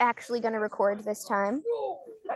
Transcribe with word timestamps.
actually 0.00 0.40
going 0.40 0.54
to 0.54 0.60
record 0.60 1.04
this 1.04 1.24
time. 1.24 1.62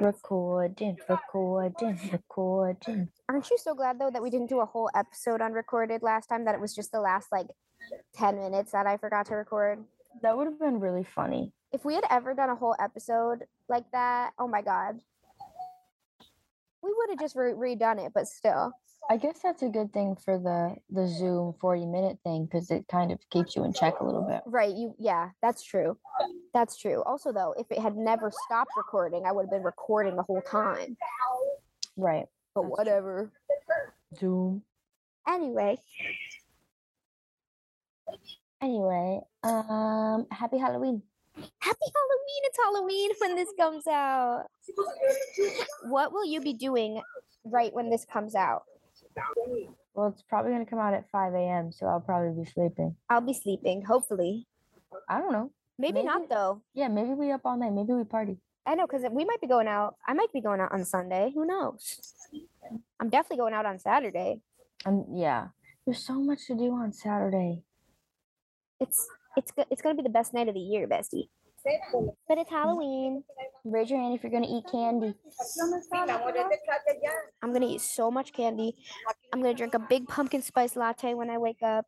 Recording, 0.00 0.97
recording, 1.09 1.99
recording. 2.13 3.09
Aren't 3.29 3.50
you 3.50 3.59
so 3.59 3.75
glad 3.75 3.99
though 3.99 4.11
that 4.11 4.23
we 4.23 4.31
didn't 4.31 4.49
do 4.49 4.61
a 4.61 4.67
whole 4.67 4.91
episode 4.95 5.41
unrecorded 5.41 6.02
last 6.02 6.27
time? 6.27 6.45
That 6.45 6.54
it 6.54 6.61
was 6.61 6.75
just 6.75 6.91
the 6.93 7.00
last 7.00 7.31
like 7.31 7.47
10 8.14 8.36
minutes 8.36 8.72
that 8.72 8.86
I 8.86 8.96
forgot 8.96 9.27
to 9.27 9.34
record? 9.34 9.84
That 10.22 10.36
would 10.36 10.46
have 10.46 10.59
been 10.59 10.80
really 10.80 11.04
funny. 11.04 11.52
If 11.72 11.84
we 11.84 11.95
had 11.95 12.04
ever 12.11 12.34
done 12.34 12.50
a 12.50 12.54
whole 12.54 12.77
episode 12.80 13.45
like 13.68 13.84
that, 13.92 14.32
oh 14.38 14.48
my 14.48 14.62
God. 14.62 15.00
We 16.82 16.92
would 16.95 17.11
have 17.11 17.18
just 17.18 17.36
re- 17.36 17.52
redone 17.52 18.04
it, 18.04 18.12
but 18.14 18.29
still. 18.29 18.72
I 19.11 19.16
guess 19.18 19.41
that's 19.43 19.62
a 19.62 19.68
good 19.68 19.93
thing 19.93 20.16
for 20.16 20.39
the 20.39 20.77
the 20.91 21.07
Zoom 21.07 21.55
40 21.61 21.87
minute 21.87 22.18
thing 22.25 22.46
because 22.46 22.70
it 22.70 22.87
kind 22.91 23.12
of 23.12 23.19
keeps 23.30 23.55
you 23.55 23.64
in 23.64 23.73
check 23.73 24.00
a 24.00 24.05
little 24.05 24.23
bit. 24.23 24.41
Right. 24.46 24.75
You, 24.75 24.95
yeah, 24.98 25.30
that's 25.43 25.62
true. 25.62 25.98
That's 26.55 26.77
true. 26.77 27.02
Also, 27.05 27.33
though, 27.33 27.55
if 27.59 27.70
it 27.70 27.78
had 27.78 27.97
never 27.97 28.30
stopped 28.47 28.70
recording, 28.77 29.25
I 29.27 29.33
would 29.33 29.42
have 29.42 29.51
been 29.51 29.62
recording 29.62 30.16
the 30.16 30.23
whole 30.23 30.41
time. 30.42 30.97
Right. 31.97 32.25
But 32.55 32.62
That's 32.62 32.69
true. 32.69 32.77
whatever. 32.77 33.33
Zoom. 34.19 34.62
Anyway, 35.28 35.78
Anyway, 38.62 39.20
um, 39.42 40.27
happy 40.30 40.56
Halloween. 40.59 41.02
happy 41.36 41.50
Halloween. 41.61 42.42
It's 42.45 42.59
Halloween 42.62 43.11
when 43.19 43.34
this 43.36 43.48
comes 43.59 43.86
out. 43.86 44.45
What 45.89 46.12
will 46.12 46.25
you 46.25 46.41
be 46.41 46.55
doing 46.55 47.02
right 47.45 47.73
when 47.75 47.91
this 47.91 48.06
comes 48.06 48.34
out? 48.34 48.62
Well, 49.95 50.09
it's 50.09 50.23
probably 50.23 50.52
gonna 50.52 50.66
come 50.66 50.78
out 50.78 50.95
at 50.95 51.09
5 51.10 51.34
a.m., 51.34 51.72
so 51.72 51.86
I'll 51.86 52.00
probably 52.00 52.42
be 52.42 52.50
sleeping. 52.50 52.96
I'll 53.09 53.20
be 53.20 53.34
sleeping, 53.34 53.82
hopefully. 53.82 54.46
I 55.09 55.18
don't 55.18 55.32
know. 55.32 55.50
Maybe, 55.78 56.02
not, 56.02 56.28
though. 56.28 56.62
Yeah, 56.72 56.88
maybe 56.88 57.10
we 57.10 57.32
up 57.32 57.41
all 57.45 57.56
night. 57.56 57.72
Maybe 57.72 57.92
we 57.92 58.05
party. 58.05 58.38
I 58.66 58.74
know, 58.77 58.86
because 58.86 59.02
we 59.11 59.24
might 59.24 59.41
be 59.41 59.47
going 59.47 59.69
out. 59.69 59.97
I 60.06 60.14
might 60.14 60.33
be 60.33 60.41
going 60.41 60.61
out 60.61 60.72
on 60.72 60.84
Sunday. 60.84 61.33
Who 61.34 61.44
knows? 61.44 62.12
I'm 63.00 63.11
definitely 63.11 63.39
going 63.39 63.55
out 63.55 63.66
on 63.66 63.78
Saturday. 63.78 64.41
Um, 64.86 65.05
yeah. 65.12 65.48
There's 65.84 66.05
so 66.05 66.14
much 66.14 66.46
to 66.46 66.55
do 66.56 66.72
on 66.72 66.92
Saturday. 66.92 67.62
It's 68.80 69.06
it's 69.36 69.52
it's 69.70 69.83
gonna 69.83 69.94
be 69.94 70.02
the 70.02 70.08
best 70.08 70.33
night 70.33 70.48
of 70.48 70.55
the 70.55 70.61
year, 70.61 70.89
bestie. 70.89 71.28
But 72.29 72.39
it's 72.39 72.51
Halloween. 72.51 73.25
Raise 73.65 73.91
your 73.91 74.01
hand 74.01 74.15
if 74.15 74.23
you're 74.23 74.33
gonna 74.33 74.47
eat 74.47 74.65
candy. 74.70 75.15
I'm 77.43 77.53
gonna 77.53 77.67
eat 77.67 77.81
so 77.81 78.11
much 78.11 78.33
candy. 78.33 78.77
I'm 79.33 79.41
gonna 79.41 79.55
drink 79.55 79.75
a 79.75 79.79
big 79.79 80.07
pumpkin 80.07 80.42
spice 80.42 80.77
latte 80.77 81.15
when 81.15 81.31
I 81.31 81.39
wake 81.39 81.62
up. 81.62 81.87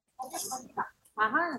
Uh-huh. 1.19 1.59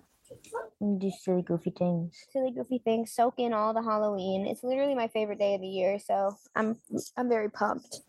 do 0.99 1.11
silly 1.21 1.41
goofy 1.41 1.71
things. 1.71 2.15
Silly 2.31 2.51
goofy 2.51 2.79
things. 2.79 3.11
Soak 3.11 3.35
in 3.37 3.53
all 3.53 3.73
the 3.73 3.81
Halloween. 3.81 4.47
It's 4.47 4.63
literally 4.63 4.95
my 4.95 5.07
favorite 5.07 5.39
day 5.39 5.55
of 5.55 5.61
the 5.61 5.67
year, 5.67 5.99
so 5.99 6.35
I'm 6.55 6.77
I'm 7.15 7.29
very 7.29 7.49
pumped. 7.49 8.01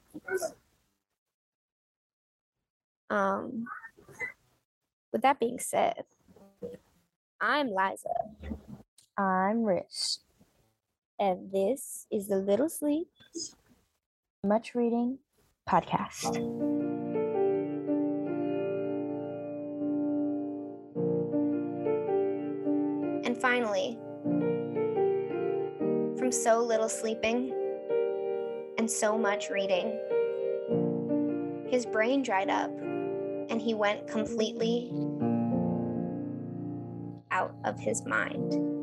Um. 3.10 3.64
With 5.12 5.22
that 5.22 5.40
being 5.40 5.58
said, 5.58 6.04
I'm 7.40 7.68
Liza, 7.68 8.08
I'm 9.18 9.64
Rich. 9.64 10.18
and 11.18 11.50
this 11.50 12.06
is 12.08 12.28
the 12.28 12.36
Little 12.36 12.68
Sleep. 12.68 13.08
Much 14.44 14.76
reading 14.76 15.18
podcast. 15.68 16.36
And 23.26 23.36
finally, 23.36 23.98
from 26.16 26.30
so 26.30 26.60
little 26.60 26.88
sleeping 26.88 27.52
and 28.78 28.88
so 28.88 29.18
much 29.18 29.50
reading, 29.50 29.98
his 31.68 31.84
brain 31.84 32.22
dried 32.22 32.50
up 32.50 32.70
and 32.70 33.60
he 33.60 33.74
went 33.74 34.06
completely 34.06 34.92
out 37.32 37.52
of 37.64 37.80
his 37.80 38.06
mind. 38.06 38.77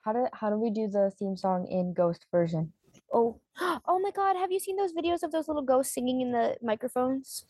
How 0.00 0.12
do 0.12 0.26
how 0.32 0.50
do 0.50 0.56
we 0.56 0.70
do 0.70 0.88
the 0.88 1.12
theme 1.18 1.36
song 1.36 1.66
in 1.68 1.92
ghost 1.92 2.24
version? 2.30 2.72
Oh, 3.12 3.40
oh 3.60 3.98
my 3.98 4.10
God! 4.10 4.36
Have 4.36 4.50
you 4.50 4.58
seen 4.58 4.76
those 4.76 4.92
videos 4.92 5.22
of 5.22 5.30
those 5.30 5.48
little 5.48 5.62
ghosts 5.62 5.94
singing 5.94 6.20
in 6.20 6.32
the 6.32 6.56
microphones? 6.62 7.44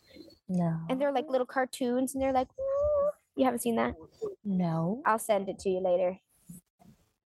No. 0.49 0.81
And 0.88 1.00
they're 1.00 1.12
like 1.12 1.28
little 1.28 1.47
cartoons, 1.47 2.15
and 2.15 2.22
they're 2.22 2.32
like, 2.32 2.49
"Woo." 2.59 2.65
you 3.37 3.44
haven't 3.44 3.60
seen 3.60 3.76
that? 3.76 3.94
no. 4.44 5.00
I'll 5.06 5.21
send 5.21 5.49
it 5.49 5.60
to 5.60 5.70
you 5.70 5.81
later. 5.81 6.19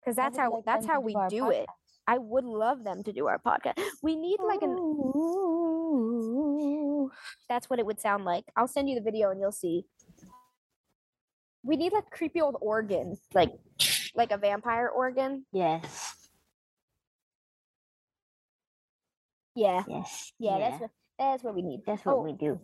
Because 0.02 0.18
that's 0.18 0.38
how 0.38 0.52
like 0.52 0.66
that's 0.66 0.86
how 0.86 1.00
we 1.00 1.16
do 1.30 1.50
it. 1.52 1.66
I 2.06 2.18
would 2.18 2.44
love 2.44 2.84
them 2.84 3.02
to 3.04 3.14
do 3.14 3.28
our 3.28 3.40
podcast. 3.40 3.80
We 4.02 4.18
need 4.18 4.42
like 4.46 4.62
an 4.62 4.72
Ooh. 4.72 5.50
that's 7.48 7.70
what 7.70 7.80
it 7.80 7.86
would 7.86 8.02
sound 8.02 8.26
like. 8.26 8.44
I'll 8.58 8.68
send 8.68 8.90
you 8.90 8.96
the 8.96 9.02
video 9.02 9.32
and 9.32 9.40
you'll 9.40 9.54
see. 9.54 9.86
We 11.64 11.78
need 11.78 11.94
like 11.94 12.10
creepy 12.10 12.42
old 12.42 12.58
organs, 12.62 13.20
like 13.34 13.52
like 14.16 14.32
a 14.32 14.38
vampire 14.38 14.90
organ. 14.90 15.46
Yes. 15.52 16.16
Yeah, 19.56 19.84
Yes. 19.88 20.34
yeah, 20.40 20.58
that's 20.60 20.82
what 20.82 20.90
that's 21.20 21.44
what 21.44 21.56
we 21.56 21.62
need. 21.62 21.82
that's 21.86 22.04
what 22.06 22.14
Oh, 22.16 22.22
we 22.22 22.34
do. 22.34 22.60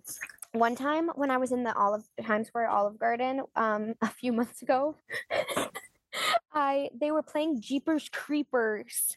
one 0.54 0.76
time 0.76 1.10
when 1.16 1.30
I 1.32 1.38
was 1.38 1.52
in 1.52 1.64
the 1.64 1.74
Olive 1.76 2.04
Times 2.26 2.48
Square 2.48 2.70
Olive 2.70 2.98
Garden, 3.00 3.44
um, 3.56 3.94
a 4.02 4.08
few 4.10 4.34
months 4.34 4.62
ago, 4.62 4.96
I 6.54 6.90
they 7.00 7.12
were 7.12 7.22
playing 7.24 7.62
Jeepers 7.62 8.10
Creepers, 8.12 9.16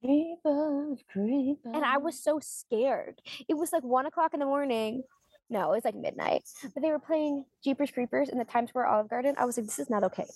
Creepers, 0.00 1.00
creepers. 1.12 1.56
and 1.74 1.84
I 1.84 1.98
was 1.98 2.18
so 2.22 2.38
scared. 2.40 3.20
It 3.48 3.54
was 3.54 3.72
like 3.72 3.82
one 3.82 4.06
o'clock 4.06 4.32
in 4.32 4.40
the 4.40 4.46
morning. 4.46 5.02
No, 5.50 5.70
it 5.72 5.76
was 5.76 5.84
like 5.84 5.94
midnight. 5.94 6.44
But 6.74 6.82
they 6.82 6.90
were 6.90 6.98
playing 6.98 7.44
Jeepers 7.62 7.90
Creepers 7.90 8.28
in 8.28 8.38
the 8.38 8.44
Times 8.44 8.70
Square 8.70 8.86
Olive 8.86 9.10
Garden. 9.10 9.34
I 9.38 9.44
was 9.44 9.56
like, 9.56 9.66
this 9.66 9.78
is 9.78 9.90
not 9.90 10.04
okay. 10.04 10.26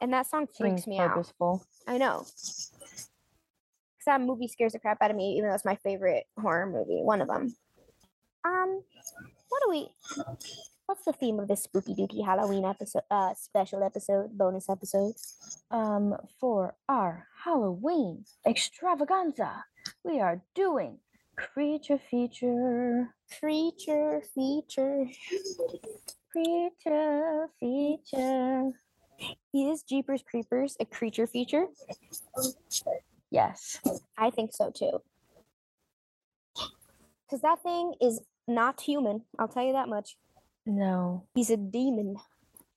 And 0.00 0.12
that 0.12 0.26
song 0.26 0.46
freaks 0.46 0.82
Seems 0.82 0.86
me 0.86 0.98
out. 0.98 1.10
purposeful. 1.10 1.64
I 1.86 1.98
know. 1.98 2.24
Because 2.24 4.06
that 4.06 4.20
movie 4.20 4.48
scares 4.48 4.72
the 4.72 4.78
crap 4.78 5.00
out 5.02 5.10
of 5.10 5.16
me, 5.16 5.36
even 5.36 5.48
though 5.48 5.54
it's 5.54 5.64
my 5.64 5.76
favorite 5.76 6.24
horror 6.38 6.66
movie, 6.66 7.00
one 7.02 7.20
of 7.20 7.28
them. 7.28 7.54
Um, 8.44 8.82
what 9.48 9.62
do 9.64 9.70
we? 9.70 9.88
What's 10.86 11.04
the 11.04 11.12
theme 11.12 11.38
of 11.38 11.48
this 11.48 11.62
spooky 11.62 11.94
dooky 11.94 12.24
Halloween 12.24 12.64
episode? 12.64 13.02
Uh, 13.10 13.34
special 13.34 13.82
episode, 13.84 14.36
bonus 14.36 14.68
episode. 14.68 15.12
Um, 15.70 16.16
for 16.40 16.74
our 16.88 17.26
Halloween 17.44 18.24
extravaganza, 18.46 19.64
we 20.02 20.18
are 20.20 20.42
doing 20.54 20.98
creature 21.40 21.98
feature. 22.10 23.14
Creature 23.38 24.22
feature. 24.34 25.06
Creature 26.32 27.48
feature. 27.58 28.70
Is 29.54 29.82
Jeepers 29.82 30.22
Creepers 30.28 30.76
a 30.80 30.84
creature 30.84 31.26
feature? 31.26 31.66
Yes. 33.30 33.80
I 34.16 34.30
think 34.30 34.52
so 34.52 34.70
too. 34.70 35.00
Because 37.26 37.42
that 37.42 37.62
thing 37.62 37.94
is 38.00 38.20
not 38.48 38.80
human. 38.80 39.22
I'll 39.38 39.48
tell 39.48 39.64
you 39.64 39.72
that 39.74 39.88
much. 39.88 40.16
No. 40.66 41.26
He's 41.34 41.50
a 41.50 41.56
demon. 41.56 42.16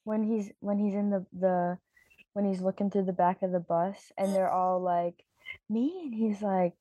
When 0.03 0.23
he's 0.23 0.51
when 0.59 0.77
he's 0.79 0.95
in 0.95 1.09
the 1.09 1.25
the 1.31 1.77
when 2.33 2.45
he's 2.45 2.61
looking 2.61 2.89
through 2.89 3.05
the 3.05 3.13
back 3.13 3.41
of 3.41 3.51
the 3.51 3.59
bus 3.59 4.11
and 4.17 4.33
they're 4.35 4.51
all 4.51 4.81
like 4.81 5.23
me 5.69 6.01
and 6.03 6.13
he's 6.13 6.41
like 6.41 6.73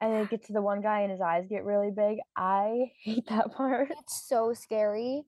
and 0.00 0.12
they 0.12 0.26
get 0.28 0.44
to 0.46 0.52
the 0.52 0.60
one 0.62 0.80
guy 0.82 1.00
and 1.00 1.10
his 1.10 1.20
eyes 1.20 1.46
get 1.48 1.64
really 1.64 1.90
big. 1.90 2.18
I 2.36 2.92
hate 3.02 3.26
that 3.28 3.52
part. 3.54 3.90
It's 3.90 4.26
so 4.28 4.52
scary. 4.52 5.24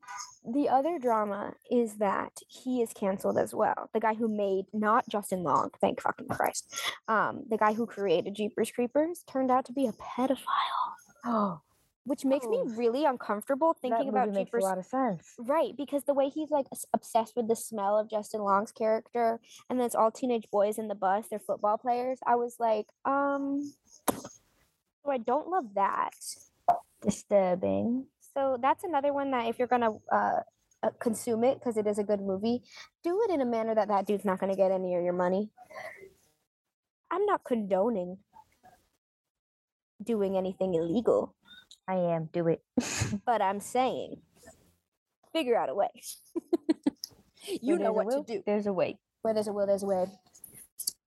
The 0.49 0.69
other 0.69 0.99
drama 0.99 1.55
is 1.71 1.97
that 1.97 2.33
he 2.49 2.83
is 2.83 2.93
canceled 2.93 3.39
as 3.39 3.55
well. 3.55 3.89
The 3.95 4.01
guy 4.01 4.15
who 4.15 4.29
made 4.29 4.67
not 4.73 5.09
Justin 5.09 5.43
Long, 5.43 5.71
thank 5.81 6.01
fucking 6.01 6.29
Christ. 6.29 6.73
Um, 7.09 7.43
the 7.49 7.57
guy 7.59 7.73
who 7.73 7.87
created 7.87 8.35
Jeepers 8.35 8.71
Creepers 8.71 9.25
turned 9.31 9.51
out 9.51 9.65
to 9.67 9.73
be 9.73 9.87
a 9.87 9.93
pedophile, 9.93 10.93
Oh, 11.25 11.61
which 12.05 12.25
makes 12.25 12.47
me 12.47 12.59
Oh. 12.61 12.69
really 12.77 13.05
uncomfortable 13.05 13.75
thinking 13.81 14.09
about 14.09 14.29
movie 14.29 14.39
makes 14.39 14.49
Jeepers. 14.51 14.63
a 14.65 14.67
lot 14.69 14.79
of 14.79 14.85
sense. 14.87 15.35
Right, 15.41 15.77
because 15.77 16.05
the 16.05 16.15
way 16.15 16.29
he's 16.29 16.51
like 16.51 16.67
obsessed 16.95 17.35
with 17.35 17.49
the 17.49 17.57
smell 17.57 17.99
of 17.99 18.09
Justin 18.09 18.43
Long's 18.43 18.71
character, 18.71 19.41
and 19.69 19.81
then 19.81 19.87
it's 19.87 19.97
all 19.97 20.13
teenage 20.13 20.49
boys 20.53 20.79
in 20.79 20.87
the 20.87 20.95
bus, 20.95 21.27
they're 21.29 21.41
football 21.41 21.79
players. 21.79 22.19
I 22.25 22.37
was 22.37 22.57
like, 22.61 22.87
um, 23.05 23.73
so 25.07 25.13
I 25.13 25.19
don't 25.19 25.49
love 25.49 25.67
that. 25.75 26.11
Disturbing. 27.01 28.07
So 28.35 28.59
that's 28.61 28.85
another 28.85 29.13
one 29.13 29.31
that 29.31 29.47
if 29.47 29.59
you're 29.59 29.69
gonna 29.69 29.93
uh, 30.13 30.41
uh, 30.83 30.91
consume 30.99 31.45
it 31.45 31.59
because 31.59 31.77
it 31.77 31.87
is 31.87 31.99
a 31.99 32.05
good 32.05 32.21
movie, 32.21 32.63
do 33.05 33.23
it 33.23 33.33
in 33.33 33.41
a 33.41 33.47
manner 33.47 33.75
that 33.75 33.89
that 33.89 34.07
dude's 34.07 34.25
not 34.25 34.41
gonna 34.41 34.57
get 34.57 34.73
any 34.73 34.95
of 34.95 35.05
your 35.05 35.13
money. 35.13 35.51
I'm 37.11 37.25
not 37.25 37.45
condoning 37.45 38.19
doing 40.03 40.37
anything 40.37 40.75
illegal, 40.75 41.35
I 41.89 41.95
am. 41.95 42.29
Do 42.33 42.49
it. 42.49 42.63
but 43.25 43.41
I'm 43.41 43.61
saying 43.61 44.17
figure 45.33 45.57
out 45.57 45.69
a 45.69 45.75
way. 45.75 45.89
you 47.63 47.77
Where 47.77 47.79
know 47.79 47.93
what 47.93 48.11
to 48.11 48.25
do. 48.27 48.43
There's 48.45 48.67
a 48.67 48.73
way. 48.73 48.99
Where 49.23 49.35
there's 49.35 49.49
a 49.49 49.53
will, 49.53 49.67
there's 49.67 49.83
a 49.83 49.87
way. 49.87 50.07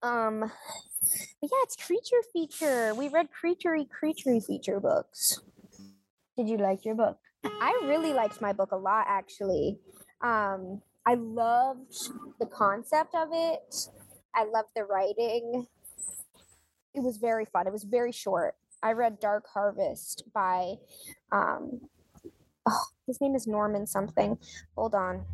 Um, 0.02 0.50
but 1.40 1.50
yeah, 1.50 1.58
it's 1.62 1.76
creature 1.76 2.22
feature. 2.32 2.94
We 2.94 3.08
read 3.08 3.28
creaturey 3.30 3.86
creaturey 3.88 4.44
feature 4.44 4.80
books. 4.80 5.40
Did 6.36 6.48
you 6.48 6.58
like 6.58 6.84
your 6.84 6.94
book? 6.94 7.18
I 7.44 7.80
really 7.84 8.12
liked 8.12 8.40
my 8.40 8.52
book 8.52 8.72
a 8.72 8.76
lot, 8.76 9.06
actually. 9.08 9.78
Um, 10.20 10.82
I 11.06 11.14
loved 11.14 12.10
the 12.38 12.46
concept 12.46 13.14
of 13.14 13.28
it. 13.32 13.74
I 14.34 14.44
loved 14.44 14.68
the 14.76 14.84
writing. 14.84 15.66
It 16.94 17.02
was 17.02 17.16
very 17.16 17.46
fun. 17.46 17.66
It 17.66 17.72
was 17.72 17.84
very 17.84 18.12
short. 18.12 18.54
I 18.82 18.92
read 18.92 19.20
Dark 19.20 19.46
Harvest 19.52 20.24
by, 20.34 20.74
um, 21.32 21.80
oh, 22.66 22.84
his 23.06 23.20
name 23.20 23.34
is 23.34 23.46
Norman 23.46 23.86
something. 23.86 24.38
Hold 24.76 24.94
on. 24.94 25.24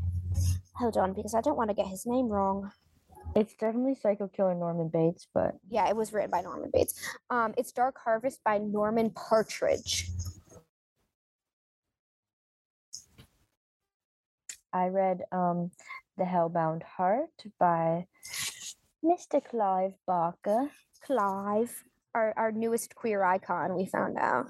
Hold 0.76 0.96
on, 0.96 1.12
because 1.12 1.34
I 1.34 1.40
don't 1.40 1.56
want 1.56 1.70
to 1.70 1.74
get 1.74 1.86
his 1.86 2.06
name 2.06 2.28
wrong. 2.28 2.70
It's 3.36 3.52
definitely 3.52 3.94
Psycho 3.94 4.28
Killer 4.28 4.54
Norman 4.54 4.88
Bates, 4.88 5.28
but 5.34 5.56
Yeah, 5.68 5.86
it 5.90 5.94
was 5.94 6.10
written 6.14 6.30
by 6.30 6.40
Norman 6.40 6.70
Bates. 6.72 6.98
Um, 7.28 7.52
it's 7.58 7.70
Dark 7.70 7.96
Harvest 8.02 8.42
by 8.42 8.56
Norman 8.56 9.10
Partridge. 9.10 10.08
I 14.72 14.86
read 14.86 15.20
um 15.32 15.70
The 16.16 16.24
Hellbound 16.24 16.82
Heart 16.82 17.44
by 17.60 18.06
Mr. 19.04 19.44
Clive 19.44 19.92
Barker. 20.06 20.70
Clive, 21.04 21.84
our, 22.14 22.32
our 22.38 22.52
newest 22.52 22.94
queer 22.94 23.22
icon, 23.22 23.76
we 23.76 23.84
found 23.84 24.16
out. 24.16 24.46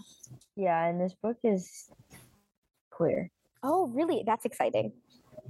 Yeah, 0.54 0.86
and 0.86 1.00
this 1.00 1.14
book 1.20 1.38
is 1.42 1.90
queer. 2.90 3.32
Oh, 3.64 3.88
really? 3.88 4.22
That's 4.24 4.44
exciting. 4.44 4.92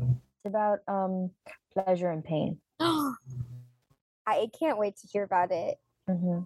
It's 0.00 0.46
about 0.46 0.78
um 0.88 1.32
pleasure 1.74 2.10
and 2.10 2.24
pain. 2.24 2.60
I 2.80 4.48
can't 4.58 4.78
wait 4.78 4.96
to 4.98 5.08
hear 5.08 5.22
about 5.24 5.50
it. 5.52 5.78
hmm 6.08 6.40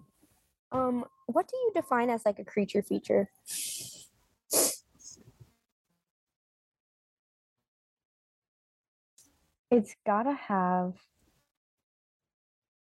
Um, 0.71 1.05
what 1.27 1.47
do 1.47 1.57
you 1.57 1.71
define 1.75 2.09
as 2.09 2.25
like 2.25 2.39
a 2.39 2.45
creature 2.45 2.81
feature? 2.81 3.29
It's 9.71 9.95
gotta 10.05 10.33
have 10.33 10.95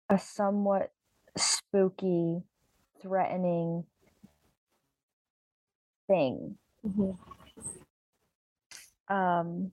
a 0.10 0.18
somewhat 0.19 0.92
spooky, 1.38 2.44
threatening 3.01 3.86
thing. 6.07 6.57
Um, 9.07 9.72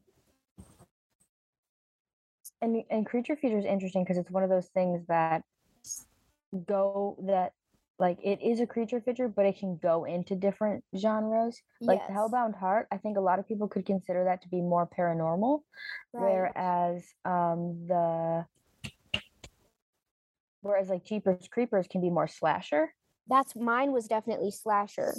and 2.62 2.82
and 2.90 3.06
creature 3.06 3.36
feature 3.36 3.58
is 3.58 3.64
interesting 3.64 4.04
because 4.04 4.18
it's 4.18 4.30
one 4.30 4.42
of 4.42 4.50
those 4.50 4.68
things 4.68 5.04
that 5.08 5.42
go 6.66 7.16
that 7.26 7.52
like 7.98 8.18
it 8.22 8.40
is 8.42 8.60
a 8.60 8.66
creature 8.66 9.00
feature, 9.00 9.28
but 9.28 9.46
it 9.46 9.58
can 9.58 9.78
go 9.82 10.04
into 10.04 10.34
different 10.34 10.84
genres. 10.96 11.60
Like 11.80 12.00
Yes, 12.00 12.10
Hellbound 12.10 12.58
Heart, 12.58 12.88
I 12.92 12.98
think 12.98 13.16
a 13.16 13.20
lot 13.20 13.38
of 13.38 13.48
people 13.48 13.68
could 13.68 13.86
consider 13.86 14.24
that 14.24 14.42
to 14.42 14.48
be 14.48 14.60
more 14.60 14.86
paranormal, 14.86 15.60
right. 16.12 16.22
whereas 16.52 17.02
um 17.24 17.86
the 17.88 18.44
whereas 20.60 20.88
like 20.88 21.04
Jeepers 21.04 21.48
Creepers 21.50 21.86
can 21.88 22.00
be 22.00 22.10
more 22.10 22.28
slasher. 22.28 22.92
That's 23.28 23.56
mine 23.56 23.92
was 23.92 24.06
definitely 24.06 24.50
slasher. 24.50 25.14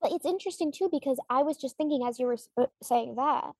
But 0.00 0.12
it's 0.12 0.26
interesting 0.26 0.72
too 0.72 0.88
because 0.90 1.18
I 1.30 1.42
was 1.42 1.56
just 1.56 1.76
thinking 1.76 2.06
as 2.06 2.18
you 2.18 2.26
were 2.26 2.36
sp- 2.36 2.74
saying 2.82 3.14
that. 3.16 3.52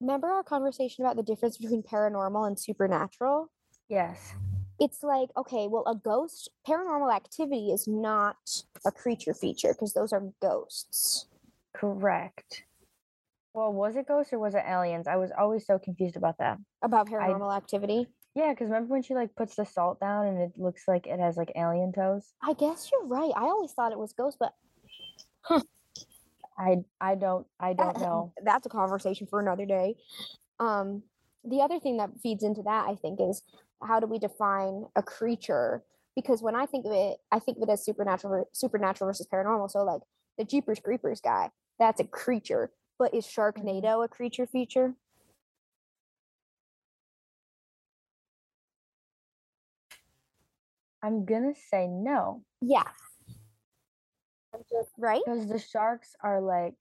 Remember 0.00 0.28
our 0.28 0.42
conversation 0.42 1.04
about 1.04 1.16
the 1.16 1.22
difference 1.22 1.56
between 1.56 1.82
paranormal 1.82 2.46
and 2.46 2.58
supernatural? 2.58 3.50
Yes. 3.88 4.34
It's 4.80 5.02
like, 5.02 5.30
okay, 5.36 5.68
well, 5.68 5.84
a 5.86 5.94
ghost, 5.94 6.50
paranormal 6.66 7.14
activity 7.14 7.70
is 7.70 7.86
not 7.86 8.36
a 8.84 8.90
creature 8.90 9.34
feature 9.34 9.72
because 9.72 9.92
those 9.92 10.12
are 10.12 10.22
ghosts. 10.42 11.26
Correct. 11.74 12.64
Well, 13.54 13.72
was 13.72 13.94
it 13.94 14.08
ghosts 14.08 14.32
or 14.32 14.40
was 14.40 14.54
it 14.54 14.64
aliens? 14.66 15.06
I 15.06 15.16
was 15.16 15.30
always 15.36 15.64
so 15.64 15.78
confused 15.78 16.16
about 16.16 16.38
that. 16.38 16.58
About 16.82 17.08
paranormal 17.08 17.56
activity. 17.56 18.08
Yeah, 18.34 18.50
because 18.50 18.66
remember 18.66 18.92
when 18.92 19.02
she 19.02 19.14
like 19.14 19.36
puts 19.36 19.54
the 19.54 19.64
salt 19.64 20.00
down 20.00 20.26
and 20.26 20.38
it 20.38 20.58
looks 20.58 20.88
like 20.88 21.06
it 21.06 21.20
has 21.20 21.36
like 21.36 21.52
alien 21.54 21.92
toes? 21.92 22.32
I 22.42 22.54
guess 22.54 22.90
you're 22.90 23.06
right. 23.06 23.32
I 23.36 23.42
always 23.42 23.70
thought 23.70 23.92
it 23.92 23.98
was 23.98 24.12
ghosts, 24.12 24.38
but 24.40 24.54
I 26.58 26.78
I 27.00 27.14
don't 27.16 27.46
I 27.60 27.72
don't 27.74 27.98
know. 28.00 28.32
that's 28.44 28.66
a 28.66 28.70
conversation 28.70 29.26
for 29.26 29.40
another 29.40 29.66
day. 29.66 29.96
Um, 30.60 31.02
the 31.44 31.60
other 31.60 31.78
thing 31.80 31.98
that 31.98 32.10
feeds 32.22 32.44
into 32.44 32.62
that, 32.62 32.86
I 32.88 32.96
think, 32.96 33.20
is 33.20 33.42
how 33.82 34.00
do 34.00 34.06
we 34.06 34.18
define 34.18 34.86
a 34.96 35.02
creature? 35.02 35.82
Because 36.16 36.42
when 36.42 36.56
I 36.56 36.66
think 36.66 36.86
of 36.86 36.92
it, 36.92 37.18
I 37.32 37.38
think 37.40 37.58
of 37.58 37.68
it 37.68 37.72
as 37.72 37.84
supernatural, 37.84 38.48
supernatural 38.52 39.08
versus 39.08 39.28
paranormal. 39.32 39.70
So, 39.70 39.84
like 39.84 40.02
the 40.38 40.44
Jeepers 40.44 40.80
Creepers 40.80 41.20
guy, 41.20 41.50
that's 41.78 42.00
a 42.00 42.04
creature. 42.04 42.70
But 42.98 43.14
is 43.14 43.26
Sharknado 43.26 44.04
a 44.04 44.08
creature 44.08 44.46
feature? 44.46 44.94
I'm 51.02 51.24
gonna 51.26 51.54
say 51.70 51.86
no 51.88 52.42
Yeah. 52.62 52.84
Right? 54.98 55.22
because 55.24 55.48
the 55.48 55.58
sharks 55.58 56.14
are 56.22 56.40
like 56.40 56.76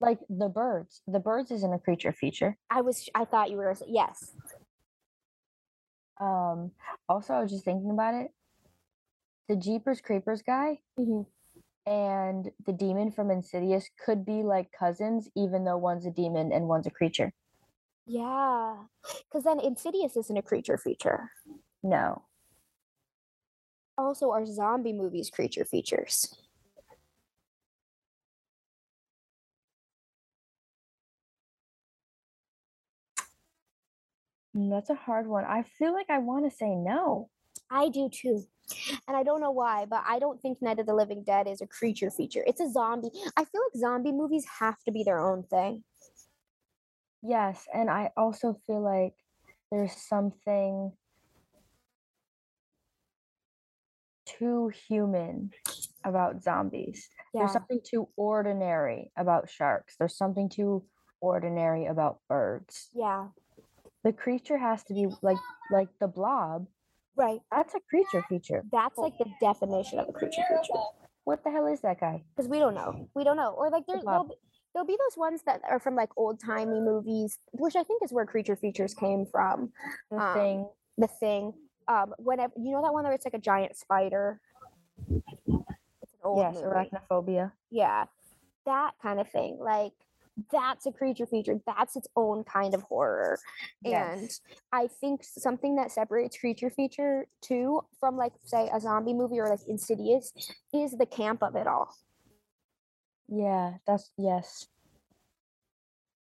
like 0.00 0.18
the 0.28 0.48
birds. 0.48 1.02
The 1.06 1.20
birds 1.20 1.50
isn't 1.50 1.72
a 1.72 1.78
creature 1.78 2.12
feature. 2.12 2.56
I 2.70 2.80
was. 2.80 3.08
I 3.14 3.24
thought 3.24 3.50
you 3.50 3.56
were. 3.58 3.74
Yes. 3.86 4.32
Um. 6.20 6.72
Also, 7.08 7.34
I 7.34 7.42
was 7.42 7.50
just 7.50 7.64
thinking 7.64 7.90
about 7.90 8.14
it. 8.14 8.30
The 9.48 9.56
Jeepers 9.56 10.00
Creepers 10.00 10.42
guy 10.42 10.80
Mhm. 10.98 11.26
and 11.86 12.52
the 12.66 12.72
demon 12.72 13.10
from 13.10 13.30
Insidious 13.30 13.90
could 14.04 14.24
be 14.24 14.42
like 14.42 14.70
cousins, 14.72 15.28
even 15.34 15.64
though 15.64 15.76
one's 15.78 16.06
a 16.06 16.10
demon 16.10 16.52
and 16.52 16.68
one's 16.68 16.86
a 16.86 16.90
creature. 16.90 17.32
Yeah. 18.06 18.84
Because 19.28 19.44
then 19.44 19.60
Insidious 19.60 20.16
isn't 20.16 20.36
a 20.36 20.42
creature 20.42 20.78
feature. 20.78 21.30
No. 21.82 22.22
Also, 23.98 24.30
are 24.30 24.46
zombie 24.46 24.92
movies 24.92 25.30
creature 25.30 25.64
features? 25.64 26.34
Mm, 34.56 34.70
That's 34.70 34.90
a 34.90 34.94
hard 34.94 35.26
one. 35.26 35.44
I 35.44 35.64
feel 35.78 35.92
like 35.92 36.10
I 36.10 36.18
want 36.18 36.50
to 36.50 36.56
say 36.56 36.74
no. 36.74 37.30
I 37.70 37.88
do 37.88 38.08
too. 38.08 38.42
And 39.08 39.16
I 39.16 39.22
don't 39.22 39.40
know 39.40 39.50
why, 39.50 39.86
but 39.86 40.02
I 40.06 40.18
don't 40.18 40.40
think 40.40 40.62
Night 40.62 40.78
of 40.78 40.86
the 40.86 40.94
Living 40.94 41.24
Dead 41.24 41.48
is 41.48 41.60
a 41.60 41.66
creature 41.66 42.10
feature. 42.10 42.44
It's 42.46 42.60
a 42.60 42.70
zombie. 42.70 43.10
I 43.36 43.44
feel 43.44 43.60
like 43.62 43.80
zombie 43.80 44.12
movies 44.12 44.46
have 44.60 44.78
to 44.84 44.92
be 44.92 45.02
their 45.02 45.18
own 45.18 45.42
thing. 45.44 45.84
Yes, 47.22 47.66
and 47.74 47.90
I 47.90 48.10
also 48.16 48.56
feel 48.66 48.80
like 48.82 49.14
there's 49.70 49.92
something 49.92 50.92
too 54.24 54.70
human 54.88 55.50
about 56.04 56.42
zombies. 56.42 57.08
Yeah. 57.34 57.40
There's 57.40 57.52
something 57.52 57.80
too 57.84 58.08
ordinary 58.16 59.10
about 59.16 59.50
sharks. 59.50 59.96
There's 59.98 60.16
something 60.16 60.48
too 60.48 60.84
ordinary 61.20 61.86
about 61.86 62.20
birds. 62.28 62.88
Yeah. 62.94 63.28
The 64.04 64.12
creature 64.12 64.56
has 64.58 64.82
to 64.84 64.94
be 64.94 65.08
like 65.22 65.36
like 65.70 65.88
the 66.00 66.08
blob. 66.08 66.66
Right. 67.16 67.40
That's 67.50 67.74
a 67.74 67.80
creature 67.80 68.24
feature. 68.28 68.64
That's 68.72 68.96
like 68.98 69.18
the 69.18 69.26
definition 69.40 69.98
of 69.98 70.08
a 70.08 70.12
creature 70.12 70.42
feature. 70.48 70.80
What 71.24 71.44
the 71.44 71.50
hell 71.50 71.66
is 71.66 71.80
that 71.82 72.00
guy? 72.00 72.22
Because 72.34 72.48
we 72.48 72.58
don't 72.58 72.74
know. 72.74 73.08
We 73.14 73.24
don't 73.24 73.36
know. 73.36 73.50
Or 73.50 73.68
like 73.70 73.84
there's 73.86 74.02
there'll 74.04 74.24
be, 74.24 74.34
there'll 74.72 74.86
be 74.86 74.96
those 74.96 75.18
ones 75.18 75.42
that 75.44 75.60
are 75.68 75.78
from 75.78 75.96
like 75.96 76.08
old 76.16 76.40
timey 76.40 76.80
movies, 76.80 77.38
which 77.52 77.76
I 77.76 77.82
think 77.82 78.02
is 78.02 78.12
where 78.12 78.24
creature 78.24 78.56
features 78.56 78.94
came 78.94 79.26
from. 79.26 79.70
The 80.10 80.16
Um, 80.18 80.34
thing. 80.34 80.68
The 80.96 81.06
thing. 81.08 81.52
Um, 81.88 82.14
whenever 82.18 82.52
you 82.56 82.72
know 82.72 82.82
that 82.82 82.92
one 82.92 83.04
where 83.04 83.12
it's 83.12 83.26
like 83.26 83.34
a 83.34 83.38
giant 83.38 83.76
spider. 83.76 84.40
It's 85.08 86.14
an 86.14 86.20
old 86.24 86.38
Yes, 86.38 86.54
movie. 86.54 86.66
arachnophobia. 86.66 87.52
yeah 87.70 88.04
that 88.66 88.92
kind 89.02 89.18
of 89.18 89.28
thing 89.30 89.56
like 89.58 89.94
that's 90.50 90.86
a 90.86 90.92
creature 90.92 91.26
feature 91.26 91.60
that's 91.66 91.96
its 91.96 92.08
own 92.16 92.44
kind 92.44 92.74
of 92.74 92.82
horror. 92.82 93.38
And 93.84 94.30
i 94.72 94.88
think 95.00 95.22
something 95.24 95.76
that 95.76 95.90
separates 95.92 96.38
creature 96.38 96.70
feature 96.70 97.26
too 97.42 97.82
from 97.98 98.16
like 98.16 98.32
say 98.44 98.70
a 98.72 98.80
zombie 98.80 99.14
movie 99.14 99.40
or 99.40 99.48
like 99.48 99.60
insidious 99.68 100.32
is 100.72 100.92
the 100.92 101.06
camp 101.06 101.42
of 101.42 101.56
it 101.56 101.66
all. 101.66 101.94
Yeah, 103.28 103.74
that's 103.86 104.10
yes. 104.16 104.66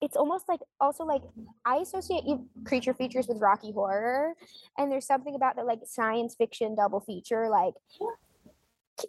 it's 0.03 0.17
almost 0.17 0.49
like 0.49 0.61
also 0.81 1.05
like 1.05 1.23
i 1.65 1.77
associate 1.77 2.25
creature 2.65 2.93
features 2.93 3.29
with 3.29 3.41
rocky 3.41 3.73
horror 3.73 4.35
and 4.77 4.91
there's 4.91 5.07
something 5.07 5.35
about 5.35 5.57
the 5.57 5.63
like 5.63 5.79
science 5.87 6.35
fiction 6.35 6.75
double 6.75 7.01
feature 7.01 7.49
like 7.49 7.75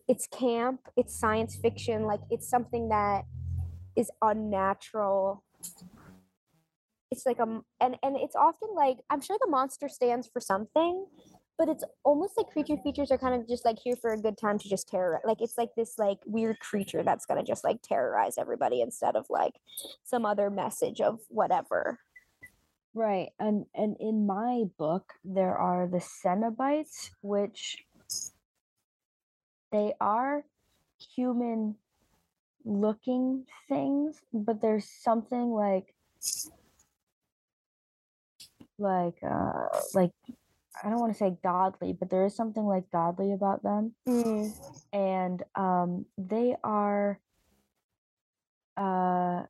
it's 0.08 0.28
camp 0.28 0.80
it's 0.96 1.20
science 1.20 1.58
fiction 1.62 2.04
like 2.04 2.22
it's 2.30 2.48
something 2.48 2.90
that 2.90 3.24
is 3.96 4.10
unnatural 4.22 5.44
it's 7.12 7.26
like 7.26 7.40
a 7.40 7.62
and 7.80 7.96
and 8.04 8.18
it's 8.18 8.36
often 8.36 8.70
like 8.76 8.98
i'm 9.10 9.22
sure 9.22 9.38
the 9.42 9.50
monster 9.50 9.88
stands 9.88 10.28
for 10.28 10.40
something 10.40 11.06
but 11.58 11.70
it's 11.70 11.84
almost 12.04 12.34
like 12.36 12.50
creature 12.50 12.78
features 12.84 13.12
are 13.12 13.18
kind 13.18 13.40
of 13.40 13.48
just 13.48 13.64
like 13.64 13.78
here 13.84 13.96
for 13.96 14.14
a 14.14 14.18
good 14.18 14.38
time 14.38 14.58
to 14.58 14.68
just 14.68 14.88
terror 14.88 15.22
like 15.26 15.42
it's 15.42 15.58
like 15.58 15.70
this 15.78 16.00
like 16.00 16.18
weird 16.26 16.60
creature 16.60 17.04
that's 17.04 17.26
gonna 17.26 17.44
just 17.44 17.64
like 17.64 17.78
terrorize 17.84 18.38
everybody 18.38 18.82
instead 18.82 19.16
of 19.16 19.26
like 19.30 19.54
some 20.04 20.26
other 20.26 20.50
message 20.50 21.00
of 21.02 21.20
whatever 21.30 22.00
Right. 22.94 23.30
And 23.40 23.66
and 23.74 23.98
in 24.00 24.28
my 24.28 24.66
book 24.78 25.14
there 25.24 25.58
are 25.58 25.88
the 25.88 25.98
Cenobites, 25.98 27.10
which 27.22 27.84
they 29.72 29.94
are 30.00 30.46
human 31.16 31.76
looking 32.66 33.46
things, 33.68 34.22
but 34.34 34.62
there's 34.62 34.88
something 34.88 35.52
like 35.52 35.94
like 38.80 39.18
uh 39.24 39.68
like 39.94 40.12
I 40.84 40.90
don't 40.90 41.00
want 41.00 41.14
to 41.14 41.18
say 41.18 41.36
godly, 41.44 41.94
but 41.94 42.10
there 42.10 42.26
is 42.26 42.36
something 42.36 42.66
like 42.66 42.90
godly 42.92 43.32
about 43.34 43.64
them. 43.64 43.94
And 44.92 45.44
um 45.56 46.06
they 46.18 46.56
are 46.64 47.20
uh 48.78 49.44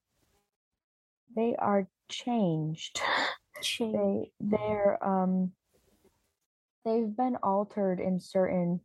they 1.36 1.56
are 1.58 1.88
changed. 2.10 3.00
Change. 3.62 3.94
they 3.94 4.32
they're 4.42 4.98
um 5.02 5.54
they've 6.84 7.16
been 7.16 7.38
altered 7.38 8.00
in 8.02 8.20
certain 8.20 8.82